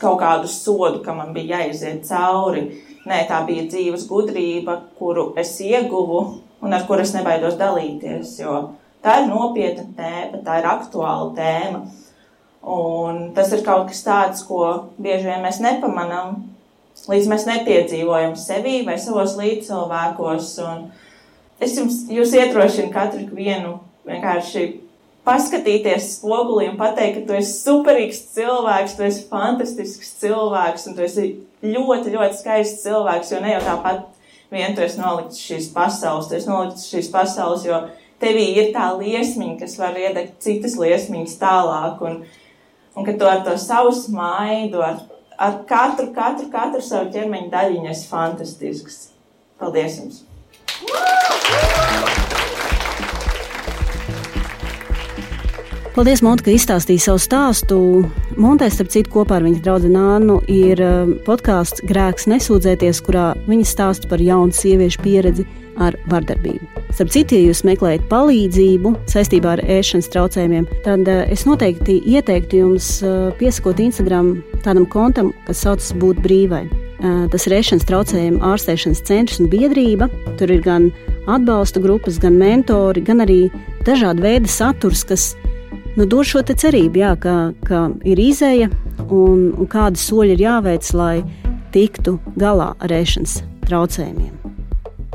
[0.05, 2.67] kaut kādu sodu, ka man bija jāiziet cauri.
[3.09, 8.37] Nē, tā bija dzīves gudrība, kuru es ieguvu un ar kur es nebaidos dalīties.
[8.41, 8.57] Jo
[9.05, 11.85] tā ir nopietna tēma, tā ir aktuāla tēma.
[12.75, 16.39] Un tas ir kaut kas tāds, ko bieži vien mēs nepamanām,
[17.05, 20.55] līdz mēs nepiedzīvojam sevi vai savos līdzcilvēkos.
[20.65, 20.87] Un
[21.61, 24.65] es jums jūs iedrošinu katru vienu vienkārši
[25.25, 31.05] paskatīties spogulī un pateikt, ka tu esi superīgs cilvēks, tu esi fantastisks cilvēks un tu
[31.05, 31.29] esi
[31.65, 34.03] ļoti, ļoti skaists cilvēks, jo ne jau tāpat
[34.51, 37.79] vien tu esi nolikts šīs pasaules, tu esi nolikts šīs pasaules, jo
[38.21, 42.21] tevī ir tā liesmiņa, kas var iedegt citas liesmiņas tālāk, un,
[42.95, 45.01] un ka tu ar to savu smaidu, ar,
[45.37, 49.01] ar katru, katru, katru savu ķermeņa daļiņu esi fantastisks.
[49.59, 50.23] Paldies jums!
[55.95, 57.75] Paldies, Monte, ka izstāstīji savu stāstu.
[58.35, 63.67] Monte, starp citu, kopā ar viņas draugu Nānu ir um, podkāsts Grēks nesūdzēties, kurā viņa
[63.69, 65.45] stāsta par jaunu sieviešu pieredzi
[65.79, 66.83] ar vardarbību.
[66.97, 72.59] Starp citu, ja jūs meklējat palīdzību saistībā ar ēšanas traucējumiem, tad uh, es noteikti ieteiktu
[72.59, 74.33] jums uh, piesakot Instagram
[74.67, 76.65] tādam kontam, kas saucas Būt brīvai.
[76.99, 80.11] Uh, tas ir ēšanas traucējumu ārstēšanas centrs un biedrība.
[80.35, 80.91] Tur ir gan
[81.23, 83.45] atbalsta grupas, gan mentori, gan arī
[83.87, 85.31] dažādi veidi saturs, kas
[85.95, 87.35] nu, dod šo cerību, jā, ka,
[87.67, 88.69] ka ir izēja
[89.09, 91.23] un, un kādi soļi ir jāveic, lai
[91.75, 94.33] tiktu galā ar ēšanas traucējumiem.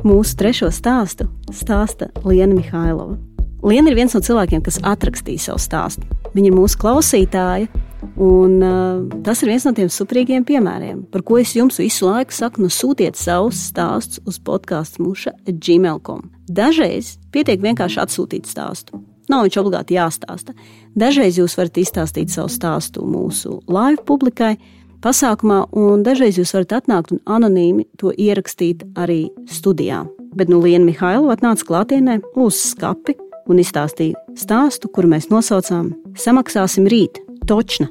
[0.04, 3.18] Mūsu trešo stāstu stāsta Liena Mihailova.
[3.60, 6.06] Liena ir viens no cilvēkiem, kas atrakstīja savu stāstu.
[6.32, 7.68] Viņa ir mūsu klausītāja,
[8.16, 12.32] un uh, tas ir viens no tiem superīgiem piemēriem, par ko es jums visu laiku
[12.32, 16.30] saku, nu sūtiet savus stāstus uz podkāstu muša gmail.com.
[16.48, 19.02] Dažreiz pietiek vienkārši atsūtīt stāstu.
[19.30, 20.54] Nav viņš obligāti jāstāsta.
[20.98, 24.56] Dažreiz jūs varat izstāstīt savu stāstu mūsu live publikai,
[25.04, 30.04] pasākumā, un dažreiz jūs varat atnākt un anonīmi to ierakstīt arī studijā.
[30.36, 33.16] Bet nu Liena Mihailova atnāca klātienē uz skapi
[33.50, 37.88] un izstāstīja stāstu, kuru mēs nosaucām Samaksāsim rīt, točna.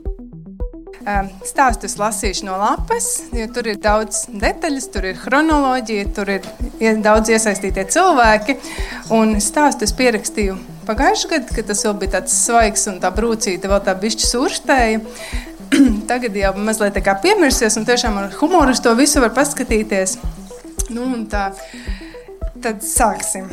[1.48, 7.32] Stāstus lasīšu no lapas, jo tur ir daudz detaļas, tur ir chronoloģija, tur ir daudz
[7.32, 8.58] iesaistītie cilvēki.
[9.16, 10.58] Un stāstus pierakstīju
[10.90, 15.02] pagājušajā gadā, kad tas vēl bija tāds svaigs un tā brūcīta vēl tā bišķi surštēja.
[16.12, 20.18] Tagad jau mazliet tā kā piemirsies un tiešām ar humoru to visu var paskatīties.
[20.94, 21.52] Nu, tā,
[22.64, 23.52] tad sāksim.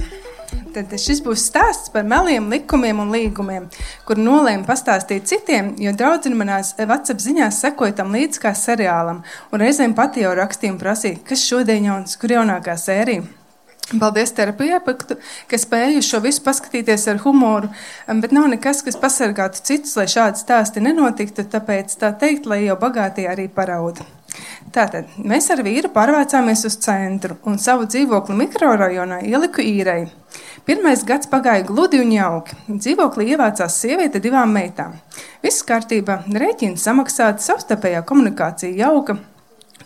[0.76, 3.70] Tad šis būs stāsts par meliem, likumiem un līgumiem,
[4.04, 9.64] kur nolēmu pastāstīt citiem, jo draudzene manās WhatsApp ziņās sekoja tam līdzi kā seriālam, un
[9.64, 13.24] reizēm pati jau rakstīja un prasīja, kas šodien jauns, kur jaunākā sērija.
[13.86, 14.82] Paldies terapijai,
[15.48, 17.70] ka spēju šo visu paskatīties ar humoru,
[18.20, 22.76] bet nav nekas, kas pasargātu citus, lai šādi stāsti nenotiktu, tāpēc tā teikt, lai jau
[22.82, 24.04] bagātie arī parauda.
[24.74, 30.08] Tātad mēs ar vīru pārvācāmies uz centru un savu dzīvokli mikrorajonā ieliku īrei.
[30.66, 32.56] Pirmais gads pagāja gludi un jauki.
[32.66, 34.96] Dzīvoklī ievācās sieviete divām meitām.
[35.44, 39.14] Viss kārtībā, rēķins samaksāts, savstarpējā komunikācija jauka.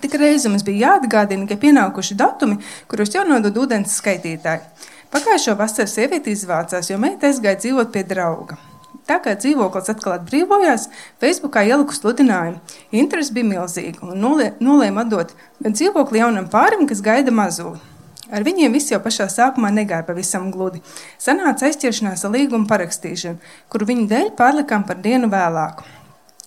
[0.01, 2.57] Tik reiz mums bija jāatgādina, ka pienākuši datumi,
[2.89, 4.65] kuros jau nodod ūdens skaitītāji.
[5.13, 8.57] Pagājušo vasaru sieviete izvācās, jo meita aizgāja dzīvot pie drauga.
[9.05, 10.89] Tā kā dzīvoklis atkal atbrīvojās,
[11.21, 12.57] Facebookā ieliku sludinājumu.
[12.97, 14.25] Interesi bija milzīga un
[14.65, 17.90] nolēma atdot dzīvokli jaunam pārim, kas gaida mazuli.
[18.31, 20.83] Ar viņiem viss jau pašā sākumā negāja pavisam gludi.
[21.19, 23.41] Sanāca aizķeršanās ar līgumu parakstīšanu,
[23.73, 25.87] kuru viņu dēļ pārlikām par dienu vēlāku.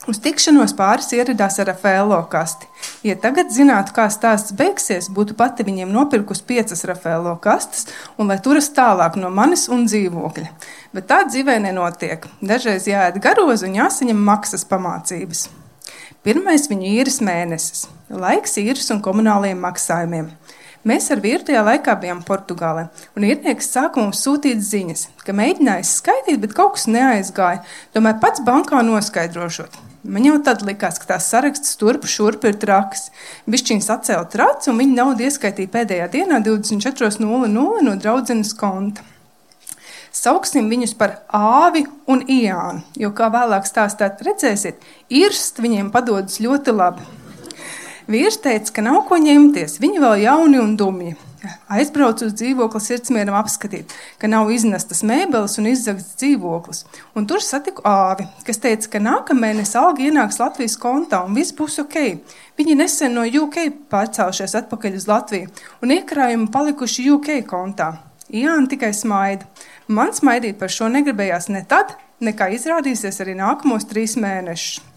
[0.04, 2.68] Uz tikšanos pāris ieradās ar Rafaelo kasti.
[3.08, 7.88] Ja tagad zinātu, kā stāsts beigsies, būtu pati viņiem nopirkusi piecas Rafaelo kastes
[8.20, 10.50] un lai turas tālāk no manis un dzīvokļa.
[10.92, 12.28] Bet tā dzīvē nenotiek.
[12.44, 15.48] Dažreiz jāēd garozu un jāsaņem maksas pamācības.
[16.24, 20.34] Pirmais viņu īres mēnesis, laiks īres un komunāliem maksājumiem.
[20.84, 25.94] Mēs ar vīru tajā laikā bijām Portugālē, un īrnieks sāka mums sūtīt ziņas, ka mēģinājis
[26.02, 27.62] skaitīt, bet kaut kas neaizgāja.
[27.96, 29.78] Tomēr pats bankā noskaidrošot.
[30.04, 33.08] Man jau tad likās, ka tās saraksts turpu šurpu ir traks.
[33.48, 39.08] Bišķiņš atcēla traci, un viņa naudu ieskaitīja pēdējā dienā 24.00 no draudzenes konta.
[40.14, 46.76] Sauksim viņus par āvi un iānu, jo, kā vēlāk stāstāt, redzēsiet, īrst viņiem padodas ļoti
[46.76, 47.23] labi.
[48.12, 51.14] Vīrs teica, ka nav ko ņemties, viņi vēl jauni un dumji.
[51.72, 56.84] Aizbraucu uz dzīvokli sirdsmieram apskatīt, ka nav iznestas mēbeles un izzagts dzīvoklis.
[57.20, 61.82] Un tur satiku āvi, kas teica, ka nākamēnes alga ienāks Latvijas kontā un viss būs
[61.84, 62.00] ok.
[62.60, 65.52] Viņi nesen no UK pārcēlušies atpakaļ uz Latviju
[65.84, 67.92] un iekrājumi palikuši UK kontā.
[68.32, 69.48] Jānis tikai smaida.
[69.92, 74.93] Man smaidīt par šo negribējās ne tad, nekā izrādīsies arī nākamos trīs mēnešus.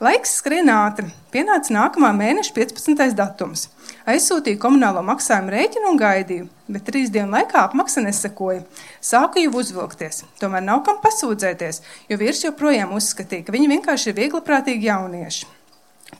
[0.00, 1.10] Laiks skrien ātri.
[1.28, 3.10] Pienāca nākamā mēneša 15.
[3.18, 3.66] datums.
[4.08, 8.62] Aizsūtīju komunālo maksājumu rēķinu un gaidīju, bet trīs dienu laikā apmaksa nesekoja.
[9.04, 14.20] Sāku jau uzvilkties, tomēr nav kam pasūdzēties, jo vīrs joprojām uzskatīja, ka viņi vienkārši ir
[14.22, 15.50] viegliprātīgi jaunieši.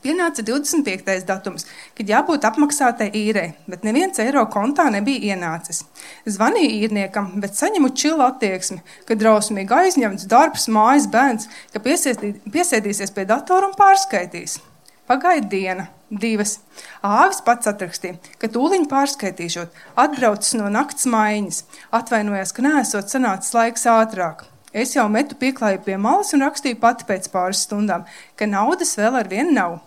[0.01, 1.27] Pienāca 25.
[1.29, 1.67] datums,
[1.99, 5.83] kad jābūt apmaksātai īrei, bet neviens eiro kontā nebija ienācis.
[6.31, 13.27] Zvanīju īrniekam, bet saņemu čilu attieksmi, ka drausmīgi aizņemts darbs, mājas bērns, ka piesēdīsies pie
[13.29, 14.61] datora un pārskaitīs.
[15.11, 16.61] Pagaida diena, divas.
[17.03, 21.65] Āvis pats atrakstīja, ka tūliņ pārskaitīšot, atbraucis no nakts maiņas,
[21.99, 24.47] atvainojās, ka neesot sanācis laiks ātrāk.
[24.73, 28.05] Es jau metu pieklāju pie malas un rakstīju pati pēc pāris stundām,
[28.39, 29.81] ka naudas vēl ar vienu nav.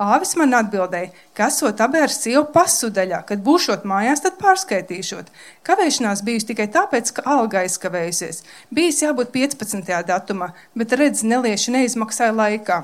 [0.00, 5.28] Āvis man atbildēja, ka esot abērs sievu pasu daļā, kad būšot mājās, tad pārskaitīšot.
[5.68, 8.40] Kavēšanās bijusi tikai tāpēc, ka alga aizkavējusies.
[8.72, 9.92] Bijis jābūt 15.
[10.08, 12.78] datumā, bet redz, nelieši neizmaksāja laikā.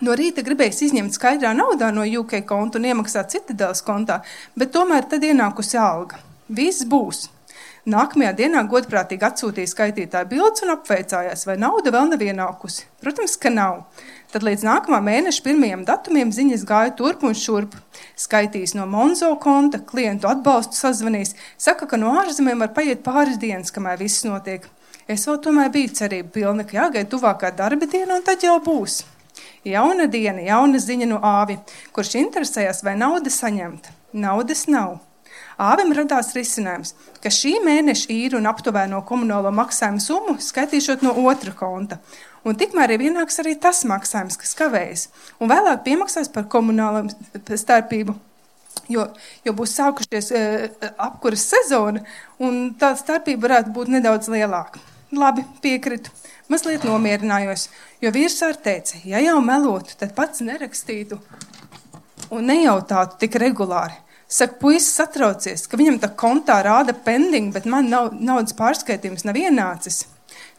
[0.00, 4.22] No rīta gribējis izņemt skaidrā naudā no UK konta un iemaksāt citadēlas kontā,
[4.56, 6.22] bet tomēr tad ienākusi alga.
[6.48, 7.26] Viss būs.
[7.90, 12.84] Nākamajā dienā godprātīgi atsūtīja skaitītāju bildes un apveicājās, vai nauda vēl nav ienākusi.
[13.02, 13.80] Protams, ka nav.
[14.30, 17.74] Tad līdz nākamā mēneša pirmajiem datumiem ziņas gāja turp un šurp.
[18.20, 23.74] Skaitīs no Monzo konta, klientu atbalstu sazvanīs, saka, ka no ārzemēm var paiet pāris dienas,
[23.74, 24.68] kamēr viss notiek.
[25.10, 29.00] Es vēl tomēr biju cerība pilna, ka jāgaida tuvākā darba diena un tad jau būs.
[29.66, 31.58] Jauna diena, jauna ziņa no āvi,
[31.96, 33.96] kurš interesējas, vai nauda saņemta.
[34.14, 35.00] Naudas nav.
[35.60, 41.52] Āvim radās risinājums, ka šī mēneša īru un aptuveno komunālo maksājumu summu skaitīšot no otra
[41.56, 41.98] konta.
[42.48, 45.04] Un tikmēr ir ienāks arī tas maksājums, kas kavējas,
[45.36, 47.04] un vēlāk piemaksās par komunālo
[47.44, 48.16] starpību.
[48.90, 49.04] Jo,
[49.44, 50.42] jo būs sākušies e,
[50.96, 52.06] apkuras sezona,
[52.40, 54.80] un tā starpība varētu būt nedaudz lielāka.
[55.12, 56.10] Labi, piekritu.
[56.50, 57.68] Mazliet nomierinājos,
[58.02, 61.20] jo vīrs arī teica, ja jau melotu, tad pats nerakstītu
[62.32, 64.00] un nejautātu tik regulāri.
[64.30, 69.34] Saka, puisis satraucies, ka viņam tā kontā rāda pending, bet man nav, naudas pārskaitījums nav
[69.40, 70.04] ienācis.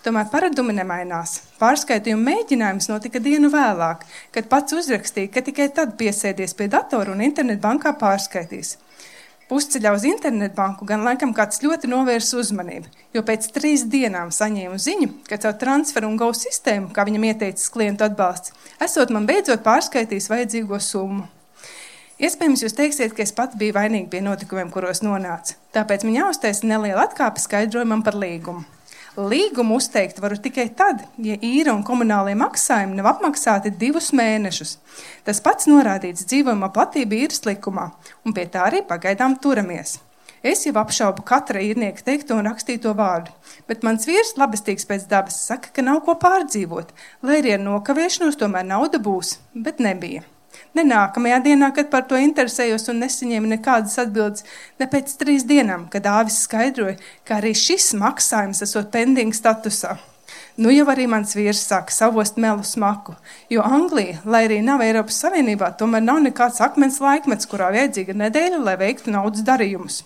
[0.03, 1.37] Tomēr paradumi nemainās.
[1.61, 4.03] Pārskaitījuma mēģinājums notika dienu vēlāk,
[4.35, 8.75] kad pats uzrakstīja, ka tikai tad piesēdies pie datora un internetbankā pārskaitīs.
[9.47, 15.13] Pusceļā uz internetbanku gan laikam kāds ļoti novērsa uzmanību, jo pēc trīs dienām saņēmu ziņu,
[15.27, 18.51] ka caur transferu un gau sistēmu, kā viņam ieteicis klientu atbalsts,
[18.83, 21.27] esot man beidzot pārskaitījis vajadzīgo summu.
[22.21, 25.55] Iespējams, jūs teiksiet, ka es pats biju vainīga pie notikumiem, kuros nonācu.
[25.73, 28.61] Tāpēc man jāuztaisa neliela atkāpe skaidrojumam par līgumu.
[29.17, 34.75] Līgumu uzteikt varu tikai tad, ja īra un komunālie maksājumi nav apmaksāti divus mēnešus.
[35.25, 37.87] Tas pats norādīts dzīvojamā platība īres likumā,
[38.21, 39.95] un pie tā arī pagaidām turamies.
[40.45, 43.33] Es jau apšaubu katra īrnieka teikto un rakstīto vārdu,
[43.65, 46.93] bet mans vīrs, labestīgs pēc dabas, saka, ka nav ko pārdzīvot,
[47.25, 50.21] lai arī ar nokavēšanos tomēr nauda būs, bet nebija.
[50.77, 54.45] Ne nākamajā dienā, kad par to interesējos un nesaņēmu nekādas atbildes,
[54.79, 56.95] ne pēc trīs dienām, kad Dāvis skaidroja,
[57.27, 59.97] ka arī šis maksājums esot pending statusā.
[60.61, 63.17] Nu jau arī mans vīrs sāka savost melu smaku,
[63.51, 68.63] jo Anglija, lai arī nav Eiropas Savienībā, tomēr nav nekāds akmens laikmets, kurā vajadzīga nedēļa,
[68.63, 70.03] lai veiktu naudas darījumus.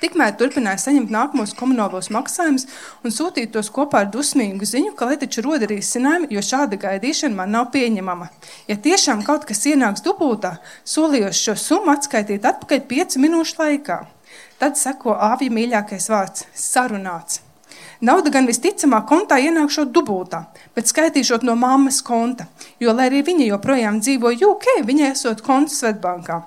[0.00, 2.64] Tikmēr turpināja saņemt nākamos komunālos maksājumus
[3.04, 7.36] un sūtīt tos kopā ar dusmīgu ziņu, ka lai taču roda risinājumi, jo šāda gaidīšana
[7.36, 8.30] man nav pieņemama.
[8.70, 10.56] Ja tiešām kaut kas ienāks dubultā,
[10.88, 14.00] solījos šo summu atskaitīt atpakaļ piecu minūšu laikā.
[14.60, 17.42] Tad seko āvja mīļākais vārds- sarunāts.
[18.00, 22.46] Nauda gan visticamāk kontā ienākšot dubultā, bet skaitīšot no mammas konta,
[22.80, 26.42] jo, lai arī viņa joprojām dzīvo UK, viņai esot konts Svetbankā.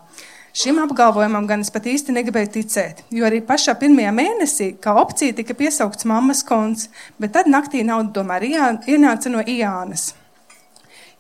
[0.54, 5.34] Šim apgalvojumam gan es pat īsti negribēju ticēt, jo arī pašā pirmajā mēnesī kā opcija
[5.34, 10.12] tika piesaukts mammas konts, bet tad naktī nauda tomēr ienāca no Iānas.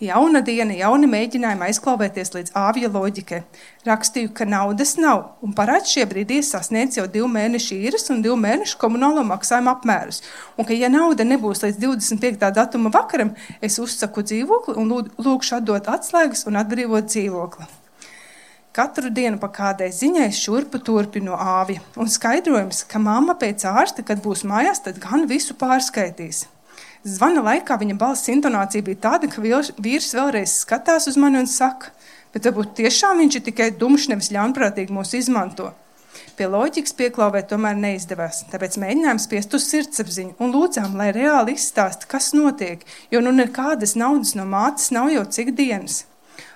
[0.03, 3.41] Jauna diena, jauni mēģinājumi aizklauvēties līdz āvja loģikai.
[3.89, 8.37] Rakstīju, ka naudas nav, un parāds šie brīdī sasniedz jau divu mēnešu īres un divu
[8.37, 10.21] mēnešu komunālo maksājumu apmērus.
[10.59, 12.51] Un ka, ja nauda nebūs līdz 25.
[12.53, 13.33] datuma vakaram,
[13.65, 17.73] es uzsaku dzīvokli un lūgšu atdot atslēgas un atbrīvot dzīvokli.
[18.73, 24.23] Katru dienu pa kādai ziņai šurpu turpinu āvi, un skaidrojums, ka mamma pēc ārsta, kad
[24.23, 26.47] būs mājās, tad gan visu pārskaitīs.
[27.05, 31.91] Zvana laikā viņa balss intonācija bija tāda, ka vīrs vēlreiz skatās uz mani un saka,
[32.33, 35.69] bet varbūt tiešām viņš ir tikai dumšs, nevis ļaunprātīgi mūs izmanto.
[36.39, 42.09] Pie loģikas pieklauvēt tomēr neizdevās, tāpēc mēģinājām spiest uz sirdsapziņu un lūdzām, lai reāli izstāsta,
[42.09, 42.81] kas notiek,
[43.13, 46.07] jo nu nekādas naudas no mātes nav jau cik dienas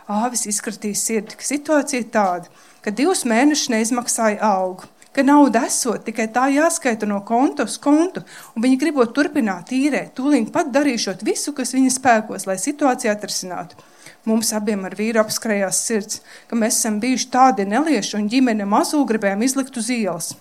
[0.07, 2.51] āvis izkratīs sirdi, ka situācija tāda,
[2.83, 8.21] ka divus mēnešus neizmaksāja algu, ka nauda esot tikai tā jāskaita no konta uz kontu,
[8.55, 13.79] un viņi gribot turpināt īrēt, tūlīt pat darīšot visu, kas viņa spēkos, lai situāciju atrisinātu.
[14.27, 19.01] Mums abiem ar vīru apskrējās sirds, ka mēs esam bijuši tādi nelieši un ģimene mazu
[19.07, 20.35] gribējām izlikt uz ielas.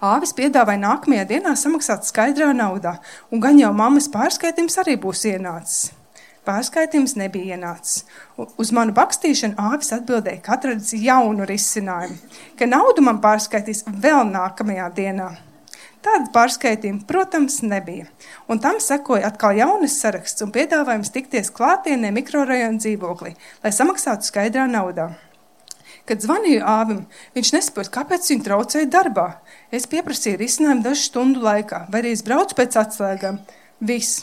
[0.00, 2.96] Āvis piedāvāja nākamajā dienā samaksāt skaidrā naudā,
[3.30, 5.90] un gan jau mammas pārskaitījums arī būs ienācis.
[6.46, 8.04] Pārskaitījums nebija ienācis.
[8.38, 12.20] Uz manu bakstīšanu āvis atbildēja, ka atradis jaunu risinājumu,
[12.58, 15.32] ka naudu man pārskaitīs vēl nākamajā dienā.
[16.06, 18.06] Tāda pārskaitījuma, protams, nebija.
[18.46, 23.32] Un tam sekoja atkal jaunas saraksts un piedāvājums tikties klātienē mikrorajona dzīvoklī,
[23.64, 25.08] lai samaksātu skaidrā naudā.
[26.06, 27.02] Kad zvanīju āvim,
[27.34, 29.26] viņš nesaprot, kāpēc viņu traucēja darbā.
[29.74, 33.42] Es pieprasīju risinājumu dažu stundu laikā, vai arī es braucu pēc atslēgām.
[33.82, 34.22] Viss.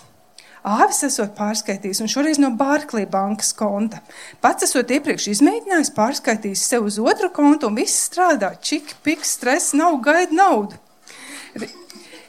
[0.63, 3.99] Āvis esot pārskaitījis, un šoreiz no Barclays bankas konta.
[4.39, 8.53] Pats esot iepriekš izmēģinājis, pārskaitījis sev uz otru kontu, un viss strādā.
[8.63, 10.79] Čik, piks, stress, nav gaida naudu.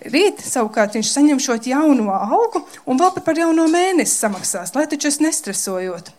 [0.04, 5.08] Rīt savukārt viņš saņem šo jauno algu un vēl par jauno mēnesi samaksās, lai taču
[5.08, 6.10] es nestresojot.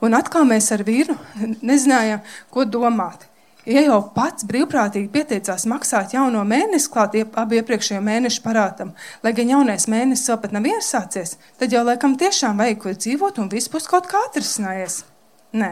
[0.00, 1.18] Un atkal mēs ar vīru
[1.60, 2.22] nezinājām,
[2.54, 3.26] ko domāt.
[3.68, 9.52] Ja jau pats brīvprātīgi pieteicās maksāt jauno mēnesi klāt abi iepriekšējo mēnešu parādam, lai gan
[9.52, 13.68] jaunais mēnesis vēl pat nav iesācies, tad jau laikam tiešām vajag ko dzīvot un viss
[13.68, 15.02] būs kaut kā atrisinājies.
[15.60, 15.70] Nē,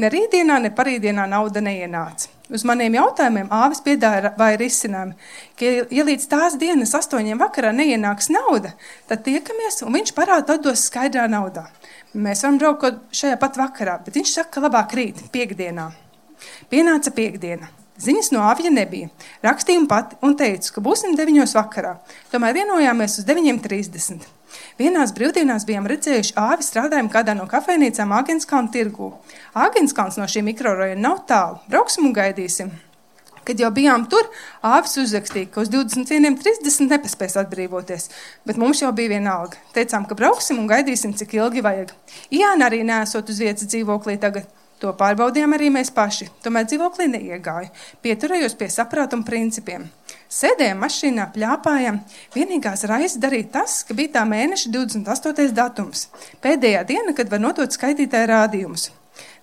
[0.00, 2.32] ne rītdienā, ne parītdienā nauda neienāca.
[2.50, 5.14] Uz maniem jautājumiem āvis piedāvāja risinājumu,
[5.60, 8.72] ka, ja līdz tās dienas astoņiem vakarā neienāks nauda,
[9.06, 11.68] tad tiekamies un viņš parādu atdos skaidrā naudā.
[12.10, 15.92] Mēs varam braukt šajā pat vakarā, bet viņš saka, ka labāk rīt, piekdienā.
[16.70, 17.66] Pienāca piekdiena.
[18.00, 19.08] Ziņas no avia nebija.
[19.42, 21.96] Rakstīju pati un teicu, ka būsim 9.00 vakarā.
[22.30, 24.28] Tomēr vienojāmies uz 9.30.
[24.78, 29.10] Vienās brīvdienās bijām redzējuši āvi strādājumu kādā no kafejnīcām Āgenskalna tirgū.
[29.58, 31.58] Āgenskalns no šī mikrorajona nav tālu.
[31.72, 32.70] Brauksim un gaidīsim.
[33.50, 34.30] Kad jau bijām tur,
[34.62, 38.06] āvis uzrakstīja, ka uz 21.30 nepaspēs atbrīvoties,
[38.46, 39.58] bet mums jau bija vienalga.
[39.74, 41.90] Teicām, ka brauksim un gaidīsim, cik ilgi vajag.
[42.30, 44.46] Jāna arī nesot uz vietas dzīvoklī tagad.
[44.80, 46.30] To pārbaudījām arī mēs paši.
[46.40, 47.68] Tomēr dzīvoklī neiegāju.
[48.00, 49.84] Pieturējos pie saprātuma principiem.
[50.32, 51.98] Sēdējām mašīnā, plāpājām.
[52.32, 55.50] Vienīgās raizes darīja tas, ka bija tā mēneša 28.
[55.56, 56.06] datums.
[56.40, 58.88] Pēdējā diena, kad var notot skaitītāju rādījumus.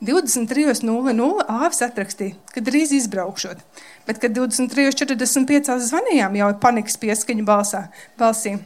[0.07, 3.61] 23.00 āvis atrakstīja, ka drīz izbraukšot,
[4.07, 7.83] bet, kad 23.45 zvanījām, jau ir panikas pieskaņa balsā,
[8.17, 8.57] balsī.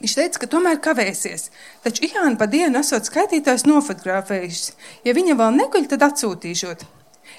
[0.00, 1.50] Viņš teica, ka tomēr kavēsies,
[1.84, 4.72] taču Ihāna pa dienu esot skaitītājs nofotografējusi.
[5.04, 6.86] Ja viņa vēl neguļ, tad atsūtīšot.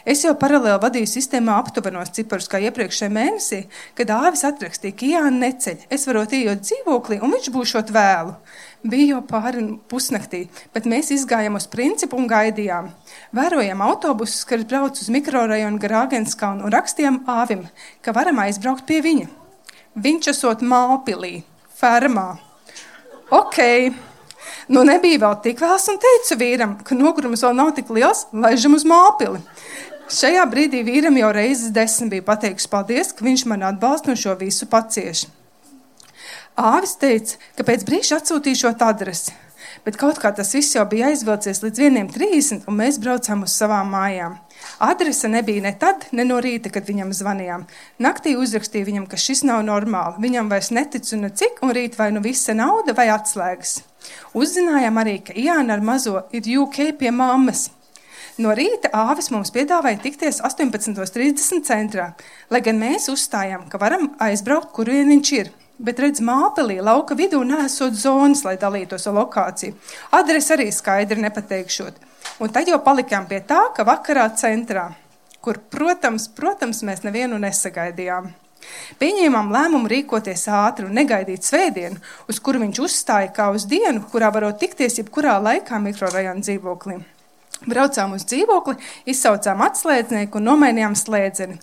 [0.05, 3.59] Es jau paralēli vadīju sistēmā aptuvenos ciparus kā iepriekšējā mēnesī,
[3.97, 5.85] kad āvis atrakstīja, ka Jānis neceļ.
[5.93, 8.33] Es varu iet dzīvoklī, un viņš būšot vēlu.
[8.81, 12.89] Bija jau pāri pusnaktī, bet mēs izgājām uz principu un gaidījām.
[13.37, 17.67] Vērojām autobusus, kas brauc uz mikrorajonu Grāgenskalnu un rakstījām āvim,
[18.01, 19.29] ka varam aizbraukt pie viņa.
[20.01, 21.43] Viņš esot Mālpilī,
[21.77, 22.50] fermā.
[23.31, 23.57] Ok,
[24.75, 28.75] nu nebija vēl tik vēls un teicu vīram, ka nogurums vēl nav tik liels, laižam
[28.75, 29.39] uz māpili.
[30.11, 34.35] Šajā brīdī vīram jau reizes desmit bija pateikusi paldies, ka viņš man atbalsta un šo
[34.35, 35.29] visu pacieš.
[36.59, 39.31] Āvis teica, ka pēc brīža atsūtīšot adresi,
[39.85, 43.95] bet kaut kā tas viss jau bija aizvilcies līdz 1.30, un mēs braucām uz savām
[43.95, 44.35] mājām.
[44.81, 47.67] Adrese nebija ne tad, ne no rīta, kad viņam zvanījām.
[48.01, 50.23] Naktī uzrakstīja viņam, ka šis nav normāli.
[50.23, 53.75] Viņam vairs neticu ne cik, un rīt vai nu visa nauda vai atslēgas.
[54.33, 57.67] Uzzinājām arī, ka Jāna ar mazo ir UK pie mammas.
[58.41, 62.11] No rīta āvis mums piedāvāja tikties 18.30 centrā,
[62.49, 65.51] lai gan mēs uzstājām, ka varam aizbraukt, kur vien viņš ir.
[65.81, 69.77] Bet, redziet, māpelī lauka vidū nesot zonas, lai dalītos ar lokāciju.
[70.17, 71.97] Adresi arī skaidri nepateikšot.
[72.41, 74.89] Un tad jau palikām pie tā, ka vakarā centrā,
[75.41, 78.31] kur, protams, protams mēs nevienu nesagaidījām.
[79.01, 81.97] Pieņēmām lēmumu rīkoties ātri un negaidīt svētdienu,
[82.29, 87.01] uz kuru viņš uzstāja kā uz dienu, kurā varot tikties jebkurā laikā mikrorajona dzīvoklī.
[87.61, 88.73] Braucām uz dzīvokli,
[89.13, 91.59] izsaucām atslēdznieku un nomainījām slēdzeni.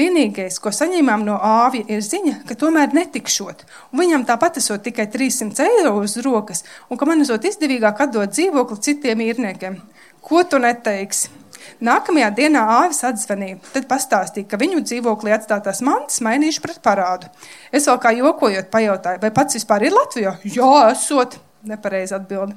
[0.00, 3.66] Vienīgais, ko saņēmām no āvja, ir ziņa, ka tomēr netikšot.
[3.92, 8.80] Viņam tāpat esot tikai 300 eiro uz rokas, un ka man esot izdevīgāk atdot dzīvokli
[8.88, 9.76] citiem īrniekiem.
[10.22, 11.30] Ko tu neteiksi?
[11.82, 17.30] Nākamajā dienā āvis atzvanīja, tad pastāstīja, ka viņu dzīvoklī atstātās mantas mainījuši pret parādu.
[17.74, 20.36] Es vēl kā jokojot pajautāju, vai pats vispār ir Latvijā?
[20.46, 22.54] Jā, esot, nepareizi atbildi.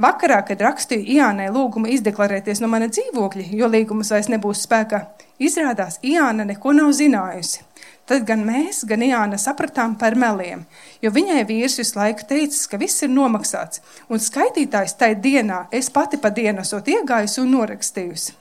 [0.00, 5.02] Vakarā, kad rakstīju Iānai lūgumu izdeklarēties no mana dzīvokļa, jo līgums vairs nebūs spēkā,
[5.42, 7.67] izrādās, Iāna neko nav zinājusi.
[8.08, 10.64] Tad gan mēs, gan Iāna sapratām par meliem,
[11.04, 15.90] jo viņai vīrs visu laiku teicis, ka viss ir nomaksāts, un skaitītājs tajā dienā es
[15.92, 18.36] pati pa dienu esot iegājusi un norakstījusi.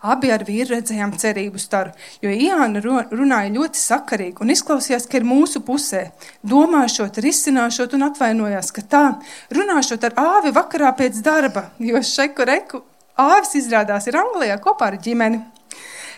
[0.00, 1.90] Abi ar vīru redzējām cerību staru,
[2.22, 6.06] jo Iāna runāja ļoti sakarīgi un izklausījās, ka ir mūsu pusē.
[6.46, 9.04] Domāšot, risināšot un atvainojās, ka tā,
[9.52, 12.84] runāšot ar āvi vakarā pēc darba, jo šeku reku
[13.20, 15.42] āvis izrādās ir Anglijā kopā ar ģimeni.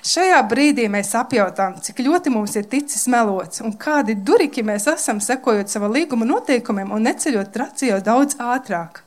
[0.02, 5.20] Šajā brīdī mēs apjautām, cik ļoti mums ir ticis melots un kādi duriki mēs esam
[5.22, 9.04] sekojot sava līguma noteikumiem un neceļot traci jau daudz ātrāk.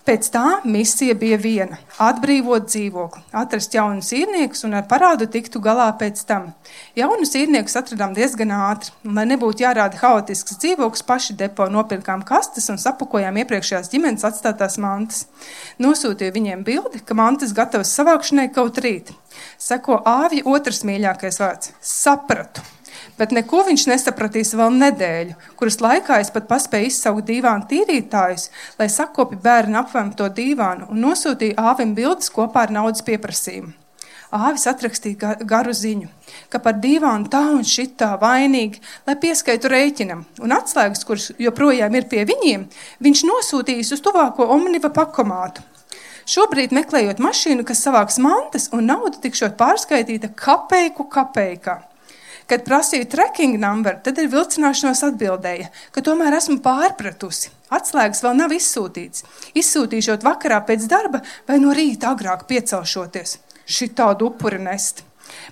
[0.00, 1.76] Pēc tā misija bija viena-
[2.08, 6.54] atbrīvot dzīvokli, atrast jaunus īrniekus un ar parādu tiktu galā pēc tam.
[6.96, 12.70] Jaunus īrniekus atradām diezgan ātri, un, lai nebūtu jārāda haotisks dzīvoklis, paši depo nopirkām kastes
[12.70, 15.26] un sapakojām iepriekšējās ģimenes atstātās mantas.
[15.78, 19.12] Nosūtīju viņiem bildi, ka mantas gatavas savākšanai kaut rīt.
[19.58, 22.62] Seko āvja otrs mīļākais vārds- sapratu
[23.20, 28.48] bet neko viņš nesapratīs vēl nedēļu, kuras laikā es pat paspēju izsaukt dīvānu tīrītājus,
[28.80, 33.76] lai sakopi bērnu apvēm to dīvānu un nosūtīju āvim bildes kopā ar naudas pieprasījumu.
[34.30, 36.06] Āvis atrakstīja garu ziņu,
[36.52, 42.06] ka par dīvānu tā un šitā vainīgi, lai pieskaitu rēķinam, un atslēgas, kuras joprojām ir
[42.12, 42.68] pie viņiem,
[43.02, 45.66] viņš nosūtījis uz tuvāko omniva pakomātu.
[46.30, 51.80] Šobrīd meklējot mašīnu, kas savāks mantas, un nauda tikšot pārskaitīta kapeiku kapeikā.
[52.50, 57.52] Kad prasīju tracking numuru, tad ir vilcināšanos atbildēja, ka tomēr esmu pārpratusi.
[57.70, 59.22] Atslēgas vēl nav izsūtīts.
[59.60, 63.36] Izsūtīšot vakarā pēc darba vai no rīta agrāk piecelšoties.
[63.70, 65.04] Šī tādu upuri nest.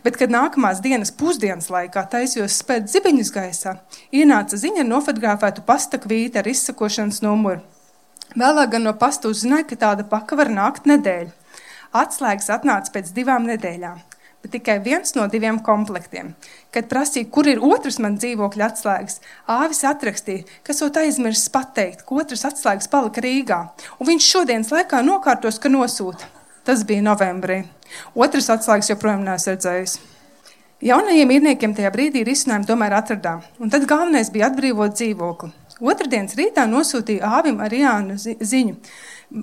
[0.02, 3.76] Bet, kad nākamās dienas pusdienas laikā taisījos spēt zibeņus gaisā,
[4.10, 7.62] ienāca ziņa ar nofotografētu pasta kvīti ar izsakošanas numuru.
[8.34, 11.30] Vēlāk gan no pasta uzzināja, ka tāda paka var nākt nedēļu.
[12.02, 14.07] Atslēgas atnāca pēc divām nedēļām
[14.42, 16.32] bet tikai viens no diviem komplektiem.
[16.74, 19.20] Kad prasīja, kur ir otrs man dzīvokļa atslēgas,
[19.50, 23.60] Āvis atrakstīja, ka esot aizmirsis pateikt, ka otrs atslēgas palika Rīgā,
[23.98, 26.30] un viņš šodienas laikā nokārtos, ka nosūta.
[26.68, 27.62] Tas bija novembrī.
[28.14, 29.98] Otrs atslēgas joprojām neesmu redzējis.
[30.84, 35.50] Jaunajiem īrniekiem tajā brīdī risinājumu tomēr atradām, un tad galvenais bija atbrīvot dzīvokli.
[35.78, 38.76] Otradienas rītā nosūtīja Āvim ar Jānu ziņu,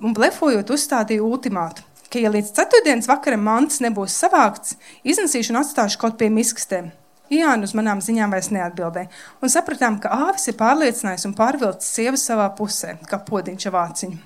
[0.00, 4.76] un blefojot uzstādīja ultimātu ka, ja līdz ceturtdienas vakaram mantas nebūs savākts,
[5.06, 6.92] iznesīšu un atstāšu kaut pie miskastēm.
[7.32, 9.10] Jānis uz manām ziņām vairs neatbildēja,
[9.42, 14.18] un sapratām, ka āvis ir pārliecinājis un pārvilcis sievu savā pusē, kā podziņš vāciņu.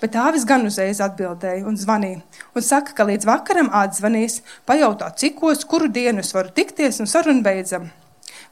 [0.00, 2.22] Bet āvis gan uzreiz atbildēja un zvanīja,
[2.54, 7.42] un saka, ka līdz vakaram atzvanīs, pajautā, cikos, kuru dienu es varu tikties, un sarunu
[7.42, 7.90] beidzam.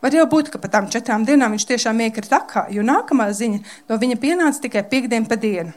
[0.03, 3.63] Var jau būt, ka pa tām četrām dienām viņš tiešām iekrita akā, jo nākamā ziņa
[3.89, 5.73] no viņa pienāca tikai piekdien pa dienu.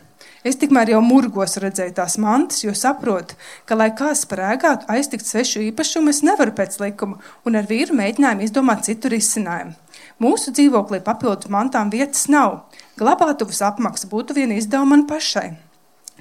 [0.45, 5.63] Es tikmēr jau murgos redzēju tās mantas, jo saprotu, ka, lai kā sprēgātu, aiztikt svešu
[5.71, 9.73] īpašumu, es nevaru pēc likuma, un ar vīru mēģinājumu izdomāt citu risinājumu.
[10.21, 12.67] Mūsu dzīvoklī papildu mantām vietas nav.
[12.97, 15.49] Glabātuvas apmaksa būtu viena izdevuma man pašai.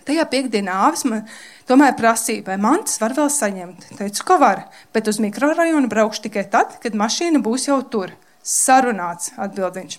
[0.06, 1.24] Tajā piekdienā āvis man
[1.66, 3.88] tomēr prasīja, vai mantas var vēl saņemt.
[3.98, 4.62] Teicu, ka var,
[4.94, 8.14] bet uz mikrorajonu braukšu tikai tad, kad mašīna būs jau tur.
[8.46, 9.94] Sarunāts, atbild viņš.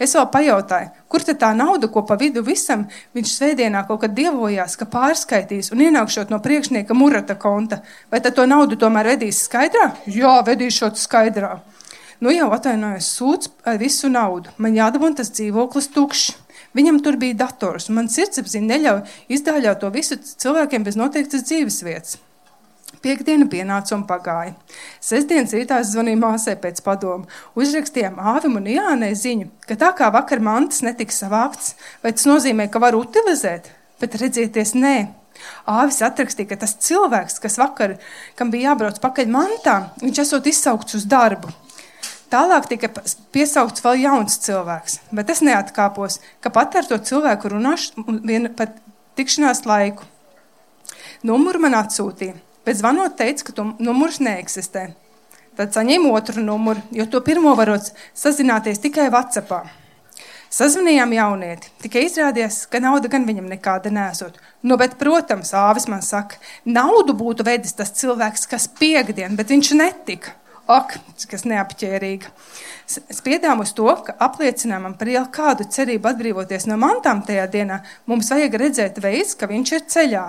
[0.00, 4.78] Es vēl pajautāju, kur tā nauda, ko pa vidu visam viņš svētdienā kaut kad dievojās,
[4.80, 7.82] ka pārskaitīs un ienākšot no priekšnieka Murata konta.
[8.08, 9.90] Vai tad to naudu tomēr vedīs skaidrā?
[10.08, 11.58] Jā, vedīšot skaidrā.
[12.24, 14.52] Nu jau atvainojos sūdz visu naudu.
[14.56, 16.32] Man jādabūna tas dzīvoklis tukšs.
[16.76, 19.00] Viņam tur bija dators, un man sirdsapziņa neļauj
[19.36, 22.18] izdāļot to visu cilvēkiem bez noteiktas dzīves vietas.
[23.00, 24.52] Piektdiena pienāca un pagāja.
[25.00, 27.24] Sestdienas rītā zvanīja māsai pēc padomu.
[27.56, 32.68] Uzrakstījām Āvim un Jānai ziņu, ka tā kā vakar mantas netika savākts, vai tas nozīmē,
[32.68, 33.70] ka var utilizēt,
[34.02, 34.98] bet redzieties, nē.
[35.64, 37.96] Āvis atrakstīja, ka tas cilvēks, kas vakar,
[38.36, 41.48] kam bija jābrauc pakaļ mantām, viņš esot izsaukts uz darbu.
[42.30, 42.92] Tālāk tika
[43.32, 48.76] piesaukts vēl jauns cilvēks, bet es neatkāpos, ka pat ar to cilvēku runāšu vienu pat
[49.16, 50.04] tikšanās laiku.
[51.24, 52.36] Numuru man atsūtīja.
[52.64, 54.90] Bet zvanot, teica, ka numurs neeksistē.
[55.56, 59.68] Tad saņēmu otru numuru, jo to pirmo varot sazināties tikai WhatsApp.
[60.50, 64.40] Sazvanījām jaunieti, tikai izrādījās, ka nauda gan viņam nekāda nesot.
[64.66, 69.72] Nu, bet, protams, āvis man saka, naudu būtu vedis tas cilvēks, kas piekdien, bet viņš
[69.78, 70.34] netika.
[70.70, 70.96] Ak,
[71.30, 72.28] kas neapķērīgi.
[73.14, 77.80] Spiedām uz to, ka apliecinājumam par jau kādu cerību atbrīvoties no mantām tajā dienā,
[78.10, 80.26] mums vajag redzēt veids, ka viņš ir ceļā.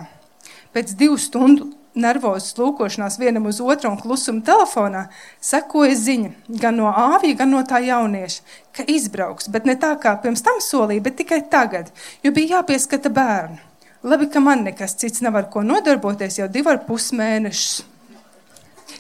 [0.74, 5.08] Pēc divu stundu nervozas lūkošanās vienam uz otru un klusuma telefonā,
[5.44, 8.42] sekoja ziņa gan no āvija, gan no tā jaunieša,
[8.76, 11.92] ka izbrauks, bet ne tā kā pirms tam solīja, bet tikai tagad,
[12.24, 13.60] jo bija jāpieskata bērnu.
[14.04, 17.84] Labi, ka man nekas cits nav ar ko nodarboties jau divu ar pus mēnešus.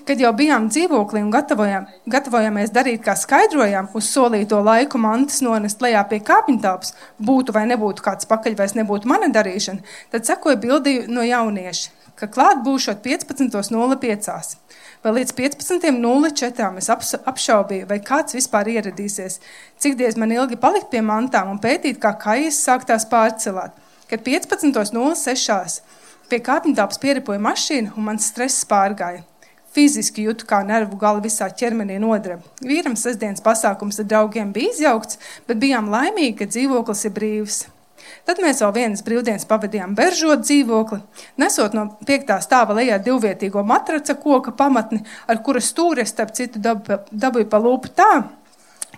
[0.05, 5.81] Kad jau bijām dzīvoklī un gatavojām, gatavojāmies darīt, kā skaidrojām, uz solīto laiku mantas nonest
[5.83, 9.83] lejā pie kāpņtāps, būtu vai nebūtu kāds pakaļ, vai nebūtu mana darīšana,
[10.13, 14.57] tad sekoja bildi no jaunieša, ka klāt būšot 15.05.
[15.01, 16.67] Vai līdz 15.04.
[16.77, 19.39] es apšaubīju, vai kāds vispār ieradīsies,
[19.81, 23.73] cik diez man ilgi palikt pie mantām un pētīt, kā kājas sāktās pārcelāt.
[24.11, 25.81] Kad 15.06.
[26.29, 29.25] pie kāpņtāps pieripoja mašīna un mans stress pārgāja.
[29.71, 32.43] Fiziski jūtu, kā nervu gali visā ķermenī nodraba.
[32.59, 35.17] Vīram sestdienas pasākums ar draugiem bija izjaukts,
[35.47, 37.61] bet bijām laimīgi, ka dzīvoklis ir brīvs.
[38.27, 40.99] Tad mēs vēl vienas brīvdienas pavadījām beržot dzīvokli,
[41.41, 46.61] nesot no piektā stāva lejā divvietīgo matraca koka pamatni, ar kuras stūri es starp citu
[46.61, 48.11] dabūju pa lūpu tā,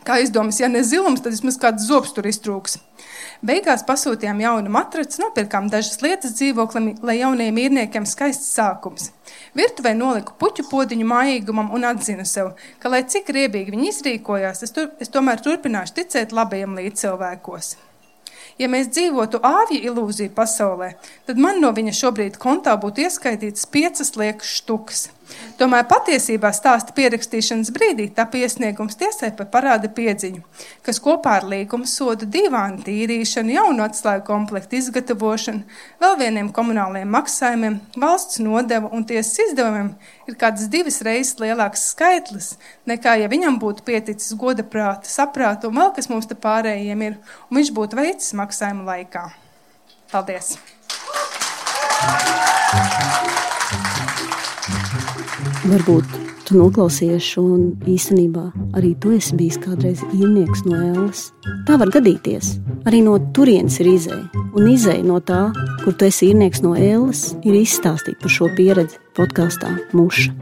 [0.04, 2.78] kā izdomas, ja ne zilums, tad vismaz kāds zobs tur iztrūks.
[3.44, 9.12] Beigās pasūtījām jaunu matraci, nopirkām dažas lietas dzīvoklim, lai jaunajiem īrniekiem skaists sākums.
[9.58, 14.76] Virtuvē noliku puķu podziņu mājīgumam un atzinu sev, ka, lai cik riebīgi viņi izrīkojās, es,
[14.76, 17.76] tur, es tomēr turpināšu ticēt labajiem līdzcilvēkos.
[18.62, 20.94] Ja mēs dzīvotu āvju ilūziju pasaulē,
[21.26, 25.08] tad man no viņa šobrīd kontā būtu ieskaitītas piecas liekas štukas.
[25.60, 30.42] Tomēr patiesībā stāsta pierakstīšanas brīdī tā piesniegums tiesai par parāda piedziņu,
[30.86, 35.64] kas kopā ar līgumu sodu divānu tīrīšanu, jaunu atslēgu komplektu izgatavošanu,
[36.04, 39.94] vēl vieniem komunāliem maksājumiem, valsts nodevu un tiesas izdevumiem
[40.28, 42.54] ir kādas divas reizes lielāks skaitlis,
[42.90, 47.20] nekā ja viņam būtu pieticis goda prāta, saprāta un vēl kas mums te pārējiem ir,
[47.50, 49.30] un viņš būtu veicis maksājumu laikā.
[50.14, 50.58] Paldies!
[52.04, 53.33] Thank you.
[55.64, 61.22] Varbūt tu noklausies šo, un īstenībā arī tu esi bijis kādreiz īrnieks no Ēlas.
[61.64, 62.58] Tā var gadīties.
[62.84, 64.26] Arī no turienes ir izēja.
[64.52, 65.46] Un izēja no tā,
[65.86, 70.36] kur tu esi īrnieks no Ēlas, ir izstāstīt par šo pieredzi podkāstā Muša.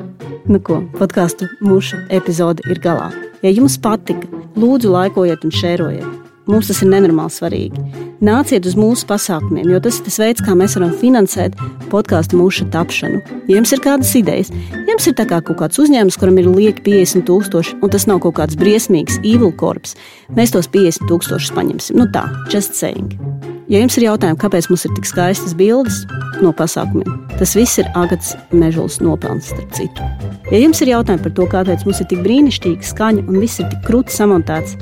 [0.49, 3.11] Nu ko, podkāstu Muša epizode ir galā.
[3.45, 4.25] Ja jums patika,
[4.57, 6.30] lūdzu, laikojiet un šērojiet.
[6.49, 7.83] Mums tas ir nenormāli svarīgi.
[8.25, 11.57] Nāciet uz mūsu pasākumiem, jo tas ir tas veids, kā mēs varam finansēt
[11.93, 13.21] podkāstu mūža tapšanu.
[13.49, 14.51] Ja jums ir kādas idejas,
[14.89, 18.39] jums ir kā kaut kāds uzņēmums, kuram ir lieki 50 tūkstoši, un tas nav kaut
[18.41, 19.97] kāds briesmīgs evil korps,
[20.37, 22.01] mēs tos 50 tūkstošus paņemsim.
[22.01, 23.50] Nu tā, just saying.
[23.71, 26.01] Ja jums ir jautājumi, kāpēc mums ir tik skaistas bildes
[26.43, 30.07] no pasākumiem, tas viss ir Agatas Mežulas nopelns, starp citu.
[30.51, 33.71] Ja jums ir jautājumi par to, kāpēc mums ir tik brīnišķīga skaņa un viss ir
[33.71, 34.75] tik krūti samontēts,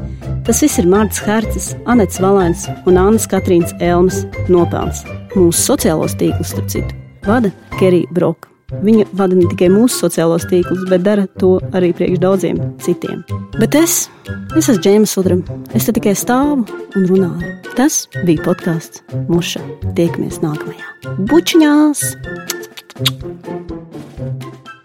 [0.48, 5.06] tas viss ir Mārcis Hercis, Anets Valēns un Annas Katrīnas Elmas nopelns.
[5.36, 6.98] Mūsu sociālos tīklus, starp citu,
[7.30, 8.50] vada Kerija Broka.
[8.70, 13.24] Viņa vada ne tikai mūsu sociālos tīklus, bet dara to arī priekš daudziem citiem.
[13.58, 14.08] Bet es,
[14.56, 15.50] es esmu Džeims Sudrams.
[15.78, 17.56] Es te tikai stāvu un runāju.
[17.78, 19.64] Tas bija podkāsts Muša.
[19.98, 22.06] Tiekamies nākamajā bučiņās!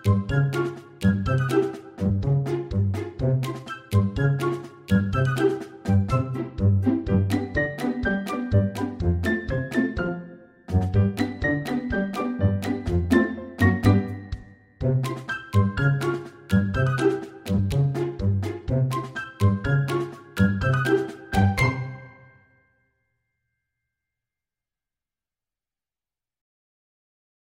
[0.05, 0.74] Thank you.